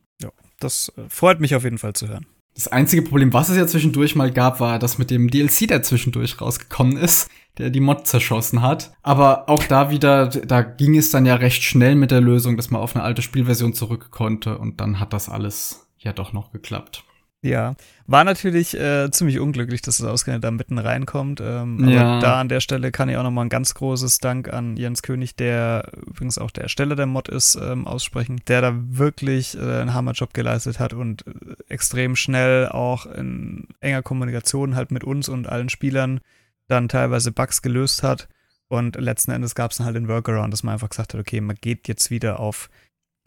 Das 0.61 0.93
äh, 0.97 1.03
freut 1.09 1.41
mich 1.41 1.55
auf 1.55 1.65
jeden 1.65 1.79
Fall 1.79 1.93
zu 1.93 2.09
hören. 2.09 2.27
Das 2.55 2.69
einzige 2.69 3.03
Problem, 3.03 3.35
was 3.35 3.51
es 3.51 3.57
ja 3.59 3.67
zwischendurch 3.67 4.17
mal 4.17 4.31
gab, 4.31 4.61
war 4.61 4.79
das 4.79 4.97
mit 4.97 5.11
dem 5.11 5.31
DLC, 5.31 5.69
der 5.69 5.83
zwischendurch 5.83 6.41
rausgekommen 6.41 6.97
ist, 6.97 7.29
der 7.59 7.69
die 7.69 7.81
Mod 7.81 8.07
zerschossen 8.07 8.63
hat. 8.63 8.93
Aber 9.03 9.51
auch 9.51 9.63
da 9.65 9.91
wieder, 9.91 10.29
da 10.29 10.63
ging 10.63 10.97
es 10.97 11.11
dann 11.11 11.27
ja 11.27 11.35
recht 11.35 11.63
schnell 11.63 11.97
mit 11.97 12.11
der 12.11 12.23
Lösung, 12.23 12.57
dass 12.57 12.71
man 12.71 12.81
auf 12.81 12.97
eine 12.97 13.05
alte 13.05 13.21
Spielversion 13.21 13.75
zurück 13.75 14.11
konnte 14.11 14.57
und 14.57 14.81
dann 14.81 15.01
hat 15.01 15.13
das 15.13 15.29
alles 15.29 15.87
ja 15.99 16.15
doch 16.15 16.33
noch 16.33 16.51
geklappt. 16.51 17.05
Ja, 17.43 17.75
war 18.07 18.25
natürlich 18.25 18.75
äh, 18.75 19.11
ziemlich 19.11 19.39
unglücklich, 19.39 19.83
dass 19.83 20.01
es 20.01 20.05
ausgerechnet 20.05 20.45
da 20.45 20.51
mitten 20.51 20.79
reinkommt. 20.79 21.41
Ähm, 21.41 21.89
ja. 21.89 22.15
Aber 22.15 22.21
da 22.21 22.41
an 22.41 22.49
der 22.49 22.61
Stelle 22.61 22.91
kann 22.91 23.09
ich 23.09 23.17
auch 23.17 23.23
nochmal 23.23 23.45
ein 23.47 23.51
ganz 23.51 23.75
großes 23.75 24.19
Dank 24.19 24.53
an 24.53 24.77
Jens 24.77 25.03
König, 25.03 25.37
der 25.37 25.93
übrigens 26.07 26.39
auch 26.39 26.51
der 26.51 26.65
Ersteller 26.65 26.97
der 26.97 27.07
Mod 27.07 27.29
ist, 27.29 27.57
ähm, 27.57 27.87
aussprechen, 27.87 28.41
der 28.49 28.63
da 28.63 28.75
wirklich 28.75 29.57
äh, 29.57 29.61
einen 29.61 29.95
Hammerjob 29.95 30.35
geleistet 30.35 30.81
hat 30.81 30.93
und 30.93 31.27
äh, 31.27 31.33
extrem 31.69 32.17
schnell 32.17 32.69
auch 32.69 33.07
in 33.07 33.69
enger 33.81 34.03
Kommunikation 34.03 34.75
halt 34.75 34.91
mit 34.91 35.05
uns 35.05 35.29
und 35.29 35.49
allen 35.49 35.69
Spielern 35.69 36.21
dann 36.69 36.89
teilweise 36.89 37.33
Bugs 37.33 37.63
gelöst 37.63 38.03
hat. 38.03 38.29
Und 38.69 38.97
letzten 38.97 39.31
Endes 39.31 39.55
gab 39.55 39.71
es 39.71 39.77
dann 39.77 39.87
halt 39.87 39.95
den 39.95 40.09
Workaround, 40.09 40.53
dass 40.53 40.65
man 40.65 40.73
einfach 40.73 40.91
gesagt 40.91 41.15
hat, 41.15 41.21
okay, 41.21 41.41
man 41.41 41.57
geht 41.61 41.87
jetzt 41.87 42.11
wieder 42.11 42.41
auf 42.41 42.69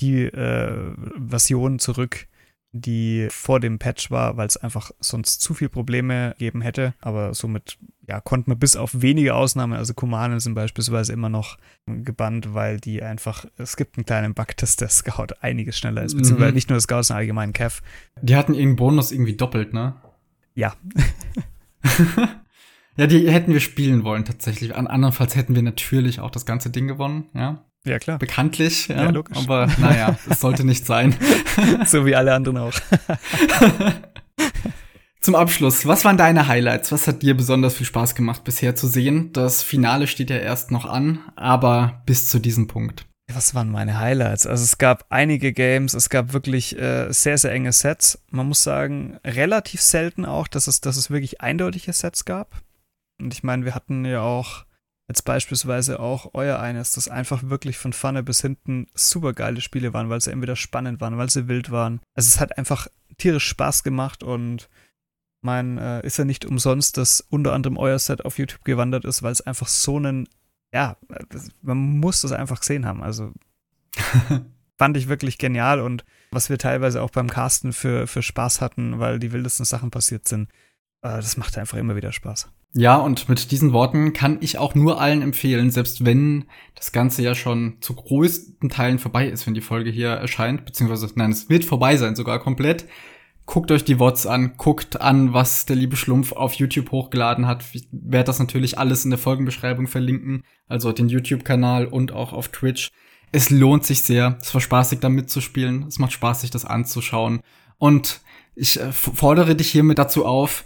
die 0.02 0.24
äh, 0.24 0.94
Version 1.18 1.80
zurück, 1.80 2.28
die 2.72 3.28
vor 3.32 3.60
dem 3.60 3.80
Patch 3.80 4.12
war, 4.12 4.38
weil 4.38 4.48
es 4.48 4.58
einfach 4.58 4.92
sonst 5.00 5.42
zu 5.42 5.54
viele 5.54 5.70
Probleme 5.70 6.36
gegeben 6.38 6.62
hätte. 6.62 6.94
Aber 7.02 7.34
somit 7.34 7.78
ja, 8.08 8.20
konnte 8.20 8.50
man 8.50 8.60
bis 8.60 8.76
auf 8.76 9.02
wenige 9.02 9.36
Ausnahmen, 9.36 9.74
also 9.74 9.94
Kumanen 9.94 10.40
sind 10.40 10.56
beispielsweise 10.56 11.14
immer 11.14 11.30
noch 11.30 11.58
gebannt, 11.86 12.54
weil 12.54 12.80
die 12.80 13.02
einfach, 13.02 13.46
es 13.58 13.78
gibt 13.78 13.98
einen 13.98 14.06
kleinen 14.06 14.34
Bug, 14.34 14.56
dass 14.58 14.76
der 14.76 14.90
Scout 14.90 15.36
einiges 15.42 15.78
schneller 15.78 16.04
ist, 16.04 16.16
beziehungsweise 16.16 16.52
mhm. 16.52 16.56
nicht 16.56 16.70
nur 16.70 16.78
der 16.78 16.82
Scout, 16.82 17.04
sondern 17.04 17.22
allgemein 17.22 17.54
Kev. 17.54 17.82
Die 18.22 18.36
hatten 18.36 18.54
irgendeinen 18.54 18.78
Bonus 18.78 19.12
irgendwie 19.12 19.36
doppelt, 19.36 19.74
ne? 19.74 19.96
Ja. 20.56 20.74
ja, 22.98 23.08
die 23.08 23.32
hätten 23.32 23.54
wir 23.54 23.60
spielen 23.60 24.04
wollen 24.04 24.26
tatsächlich. 24.26 24.76
Andernfalls 24.76 25.36
hätten 25.36 25.56
wir 25.56 25.62
natürlich 25.62 26.20
auch 26.20 26.32
das 26.32 26.46
ganze 26.46 26.70
Ding 26.70 26.88
gewonnen, 26.88 27.30
ja. 27.34 27.64
Ja, 27.86 28.00
klar. 28.00 28.20
Bekanntlich, 28.20 28.88
ja. 28.90 29.04
ja 29.04 29.10
logisch. 29.10 29.38
Aber 29.38 29.68
naja, 29.80 30.18
es 30.30 30.40
sollte 30.40 30.66
nicht 30.66 30.86
sein. 30.86 31.16
so 31.86 32.06
wie 32.06 32.16
alle 32.16 32.34
anderen 32.34 32.58
auch. 32.58 32.74
Zum 35.22 35.36
Abschluss, 35.36 35.86
was 35.86 36.06
waren 36.06 36.18
deine 36.18 36.48
Highlights? 36.48 36.92
Was 36.92 37.06
hat 37.08 37.22
dir 37.22 37.36
besonders 37.36 37.76
viel 37.76 37.86
Spaß 37.86 38.16
gemacht 38.16 38.44
bisher 38.46 38.76
zu 38.76 38.88
sehen? 38.88 39.34
Das 39.34 39.64
Finale 39.64 40.08
steht 40.08 40.30
ja 40.30 40.38
erst 40.38 40.72
noch 40.72 40.86
an, 40.86 41.20
aber 41.36 42.02
bis 42.06 42.28
zu 42.28 42.40
diesem 42.40 42.68
Punkt. 42.68 43.06
Was 43.32 43.54
waren 43.54 43.70
meine 43.70 44.00
Highlights? 44.00 44.48
Also 44.48 44.64
es 44.64 44.78
gab 44.78 45.06
einige 45.10 45.54
Games, 45.54 45.94
es 45.94 46.10
gab 46.10 46.34
wirklich 46.34 46.80
äh, 46.80 47.12
sehr, 47.12 47.38
sehr 47.38 47.52
enge 47.52 47.74
Sets. 47.74 48.24
Man 48.32 48.48
muss 48.48 48.64
sagen, 48.64 49.20
relativ 49.24 49.82
selten 49.82 50.26
auch, 50.26 50.48
dass 50.48 50.68
es, 50.68 50.82
dass 50.82 50.98
es 50.98 51.12
wirklich 51.12 51.42
eindeutige 51.42 51.94
Sets 51.94 52.26
gab. 52.26 52.62
Und 53.22 53.34
ich 53.34 53.44
meine, 53.44 53.66
wir 53.66 53.76
hatten 53.76 54.06
ja 54.06 54.22
auch 54.22 54.64
Jetzt 55.10 55.26
beispielsweise 55.26 56.00
auch 56.00 56.36
euer 56.36 56.60
eines, 56.60 56.92
das 56.92 57.08
einfach 57.08 57.42
wirklich 57.50 57.80
von 57.80 57.94
vorne 57.94 58.22
bis 58.22 58.42
hinten 58.42 58.86
super 58.94 59.34
geile 59.34 59.60
Spiele 59.60 59.92
waren, 59.92 60.12
weil 60.12 60.22
sie 60.22 60.32
entweder 60.32 60.56
spannend 60.56 61.02
waren, 61.02 61.18
weil 61.18 61.32
sie 61.32 61.48
wild 61.48 61.72
waren. 61.72 62.00
Also 62.14 62.28
es 62.28 62.40
hat 62.40 62.60
einfach 62.60 62.88
tierisch 63.18 63.48
Spaß 63.48 63.82
gemacht 63.84 64.22
und 64.22 64.70
mein, 65.42 65.80
äh, 65.80 66.06
ist 66.06 66.18
ja 66.18 66.26
nicht 66.26 66.46
umsonst, 66.46 66.98
dass 66.98 67.22
unter 67.22 67.54
anderem 67.54 67.78
euer 67.78 67.98
Set 67.98 68.24
auf 68.24 68.38
YouTube 68.38 68.64
gewandert 68.66 69.04
ist, 69.04 69.24
weil 69.24 69.32
es 69.32 69.42
einfach 69.42 69.68
so 69.68 69.98
einen, 69.98 70.30
ja, 70.72 70.96
man 71.64 71.78
muss 71.78 72.22
das 72.22 72.32
einfach 72.32 72.60
gesehen 72.60 72.86
haben. 72.86 73.02
Also 73.02 73.34
fand 74.78 74.96
ich 74.96 75.08
wirklich 75.08 75.40
genial 75.40 75.80
und 75.80 76.06
was 76.30 76.52
wir 76.52 76.60
teilweise 76.60 77.02
auch 77.02 77.10
beim 77.10 77.32
Casten 77.32 77.74
für, 77.74 78.06
für 78.06 78.22
Spaß 78.22 78.62
hatten, 78.62 79.00
weil 79.00 79.18
die 79.18 79.32
wildesten 79.32 79.66
Sachen 79.66 79.90
passiert 79.90 80.28
sind, 80.28 80.52
äh, 81.02 81.16
das 81.16 81.36
macht 81.36 81.58
einfach 81.58 81.80
immer 81.80 81.96
wieder 81.96 82.12
Spaß. 82.12 82.48
Ja, 82.74 82.98
und 82.98 83.28
mit 83.30 83.52
diesen 83.52 83.74
Worten 83.74 84.14
kann 84.14 84.38
ich 84.42 84.60
auch 84.60 84.76
nur 84.76 85.02
allen 85.02 85.24
empfehlen, 85.24 85.72
selbst 85.72 86.06
wenn 86.06 86.46
das 86.76 86.92
Ganze 86.92 87.24
ja 87.24 87.34
schon 87.34 87.78
zu 87.82 87.96
größten 87.96 88.70
Teilen 88.70 89.00
vorbei 89.00 89.28
ist, 89.28 89.48
wenn 89.48 89.56
die 89.56 89.62
Folge 89.62 89.90
hier 89.90 90.10
erscheint, 90.10 90.66
beziehungsweise, 90.66 91.12
nein, 91.16 91.32
es 91.32 91.50
wird 91.50 91.66
vorbei 91.66 91.98
sein, 91.98 92.16
sogar 92.16 92.40
komplett. 92.40 92.86
Guckt 93.48 93.72
euch 93.72 93.84
die 93.84 93.98
Wots 93.98 94.28
an, 94.28 94.54
guckt 94.58 95.02
an, 95.02 95.34
was 95.34 95.66
der 95.66 95.76
liebe 95.76 95.96
Schlumpf 95.96 96.32
auf 96.34 96.54
YouTube 96.54 96.92
hochgeladen 96.92 97.48
hat. 97.48 97.66
Ich 97.74 97.88
werde 97.92 98.26
das 98.26 98.38
natürlich 98.38 98.78
alles 98.78 99.04
in 99.04 99.10
der 99.10 99.18
Folgenbeschreibung 99.18 99.88
verlinken, 99.88 100.44
also 100.68 100.92
den 100.92 101.10
YouTube-Kanal 101.10 101.88
und 101.88 102.12
auch 102.12 102.34
auf 102.34 102.50
Twitch. 102.50 102.92
Es 103.32 103.50
lohnt 103.50 103.84
sich 103.86 104.04
sehr. 104.04 104.38
Es 104.40 104.54
war 104.54 104.62
spaßig, 104.62 105.00
da 105.00 105.10
mitzuspielen. 105.10 105.88
Es 105.88 105.98
macht 105.98 106.12
Spaß, 106.12 106.42
sich 106.42 106.52
das 106.52 106.66
anzuschauen. 106.66 107.42
Und 107.80 108.22
Ich 108.56 108.80
äh, 108.80 108.92
fordere 108.92 109.56
dich 109.56 109.72
hiermit 109.72 109.98
dazu 109.98 110.26
auf, 110.26 110.66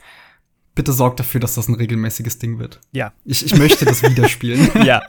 bitte 0.76 0.94
sorg 0.94 1.18
dafür, 1.18 1.40
dass 1.40 1.56
das 1.56 1.68
ein 1.68 1.76
regelmäßiges 1.76 2.40
Ding 2.40 2.60
wird. 2.60 2.80
Ja. 2.92 3.14
Ich, 3.26 3.46
ich 3.46 3.56
möchte 3.56 3.86
das 3.86 4.04
wieder 4.04 4.28
spielen. 4.28 4.70
ja. 4.86 5.02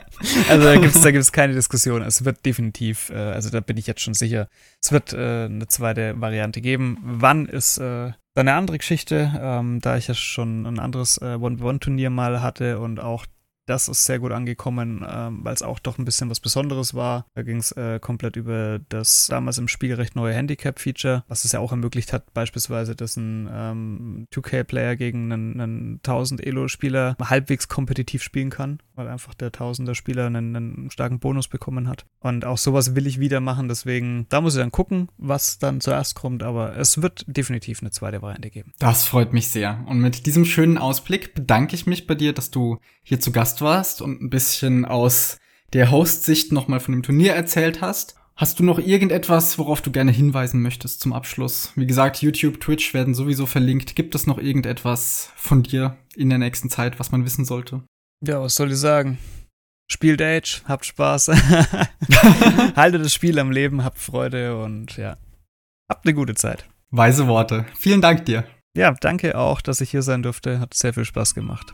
Also 0.49 0.63
da 0.63 0.75
gibt's 0.81 1.01
da 1.01 1.11
gibt's 1.11 1.31
keine 1.31 1.53
Diskussion. 1.53 2.01
Es 2.01 2.25
wird 2.25 2.45
definitiv, 2.45 3.09
äh, 3.09 3.15
also 3.15 3.49
da 3.49 3.59
bin 3.59 3.77
ich 3.77 3.87
jetzt 3.87 4.01
schon 4.01 4.13
sicher, 4.13 4.47
es 4.81 4.91
wird 4.91 5.13
äh, 5.13 5.45
eine 5.45 5.67
zweite 5.67 6.19
Variante 6.19 6.61
geben. 6.61 6.97
Wann 7.03 7.47
ist 7.47 7.77
äh, 7.77 8.11
eine 8.35 8.53
andere 8.53 8.77
Geschichte, 8.77 9.31
ähm, 9.41 9.79
da 9.81 9.97
ich 9.97 10.07
ja 10.07 10.13
schon 10.13 10.65
ein 10.65 10.79
anderes 10.79 11.17
äh, 11.17 11.37
One-One-Turnier 11.39 12.09
mal 12.09 12.41
hatte 12.41 12.79
und 12.79 12.99
auch 12.99 13.25
das 13.65 13.87
ist 13.87 14.05
sehr 14.05 14.19
gut 14.19 14.31
angekommen, 14.31 15.05
ähm, 15.07 15.39
weil 15.43 15.53
es 15.53 15.61
auch 15.61 15.79
doch 15.79 15.97
ein 15.97 16.05
bisschen 16.05 16.29
was 16.29 16.39
Besonderes 16.39 16.93
war. 16.93 17.25
Da 17.33 17.43
ging 17.43 17.57
es 17.57 17.71
äh, 17.71 17.99
komplett 17.99 18.35
über 18.35 18.79
das 18.89 19.27
damals 19.27 19.57
im 19.57 19.67
Spiel 19.67 19.93
recht 19.95 20.15
neue 20.15 20.33
Handicap-Feature, 20.33 21.23
was 21.27 21.45
es 21.45 21.51
ja 21.51 21.59
auch 21.59 21.71
ermöglicht 21.71 22.13
hat, 22.13 22.33
beispielsweise, 22.33 22.95
dass 22.95 23.17
ein 23.17 23.49
ähm, 23.51 24.27
2K-Player 24.33 24.95
gegen 24.95 25.31
einen, 25.31 25.59
einen 25.59 25.95
1000 25.97 26.45
Elo-Spieler 26.45 27.15
halbwegs 27.21 27.67
kompetitiv 27.67 28.23
spielen 28.23 28.49
kann, 28.49 28.79
weil 28.93 29.07
einfach 29.07 29.33
der 29.33 29.51
1000er-Spieler 29.51 30.27
einen, 30.27 30.55
einen, 30.55 30.91
starken 30.91 31.19
Bonus 31.19 31.47
bekommen 31.47 31.87
hat. 31.87 32.05
Und 32.19 32.45
auch 32.45 32.57
sowas 32.57 32.95
will 32.95 33.07
ich 33.07 33.19
wieder 33.19 33.39
machen, 33.39 33.67
deswegen, 33.67 34.27
da 34.29 34.41
muss 34.41 34.55
ich 34.55 34.61
dann 34.61 34.71
gucken, 34.71 35.09
was 35.17 35.57
dann 35.57 35.81
zuerst 35.81 36.15
kommt, 36.15 36.43
aber 36.43 36.77
es 36.77 37.01
wird 37.01 37.25
definitiv 37.27 37.81
eine 37.81 37.91
zweite 37.91 38.21
Variante 38.21 38.49
geben. 38.49 38.73
Das 38.79 39.05
freut 39.05 39.33
mich 39.33 39.47
sehr. 39.47 39.83
Und 39.87 39.99
mit 39.99 40.25
diesem 40.25 40.45
schönen 40.45 40.77
Ausblick 40.77 41.33
bedanke 41.33 41.75
ich 41.75 41.87
mich 41.87 42.07
bei 42.07 42.15
dir, 42.15 42.33
dass 42.33 42.51
du 42.51 42.79
hier 43.05 43.19
zu 43.19 43.31
Gast 43.31 43.61
warst 43.61 44.01
und 44.01 44.21
ein 44.21 44.29
bisschen 44.29 44.83
aus 44.83 45.37
der 45.73 45.91
Host-Sicht 45.91 46.51
nochmal 46.51 46.79
von 46.79 46.91
dem 46.91 47.03
Turnier 47.03 47.33
erzählt 47.33 47.81
hast. 47.81 48.15
Hast 48.35 48.59
du 48.59 48.63
noch 48.63 48.79
irgendetwas, 48.79 49.57
worauf 49.57 49.81
du 49.81 49.91
gerne 49.91 50.11
hinweisen 50.11 50.61
möchtest 50.61 50.99
zum 50.99 51.13
Abschluss? 51.13 51.71
Wie 51.75 51.85
gesagt, 51.85 52.21
YouTube, 52.21 52.59
Twitch 52.59 52.93
werden 52.93 53.13
sowieso 53.13 53.45
verlinkt. 53.45 53.95
Gibt 53.95 54.13
es 54.15 54.27
noch 54.27 54.39
irgendetwas 54.39 55.31
von 55.37 55.63
dir 55.63 55.97
in 56.15 56.29
der 56.29 56.39
nächsten 56.39 56.69
Zeit, 56.69 56.99
was 56.99 57.11
man 57.11 57.23
wissen 57.23 57.45
sollte? 57.45 57.83
Ja, 58.25 58.41
was 58.41 58.55
soll 58.55 58.71
ich 58.71 58.77
sagen? 58.77 59.19
Spielt 59.89 60.21
Age, 60.21 60.63
habt 60.65 60.85
Spaß. 60.85 61.27
Haltet 62.75 63.05
das 63.05 63.13
Spiel 63.13 63.39
am 63.39 63.51
Leben, 63.51 63.85
habt 63.85 63.99
Freude 63.99 64.61
und 64.61 64.97
ja, 64.97 65.17
habt 65.87 66.05
eine 66.05 66.15
gute 66.15 66.33
Zeit. 66.33 66.67
Weise 66.89 67.27
Worte. 67.27 67.65
Vielen 67.77 68.01
Dank 68.01 68.25
dir. 68.25 68.45
Ja, 68.75 68.91
danke 68.99 69.37
auch, 69.37 69.61
dass 69.61 69.79
ich 69.79 69.91
hier 69.91 70.01
sein 70.01 70.23
durfte. 70.23 70.59
Hat 70.59 70.73
sehr 70.73 70.93
viel 70.93 71.05
Spaß 71.05 71.35
gemacht. 71.35 71.73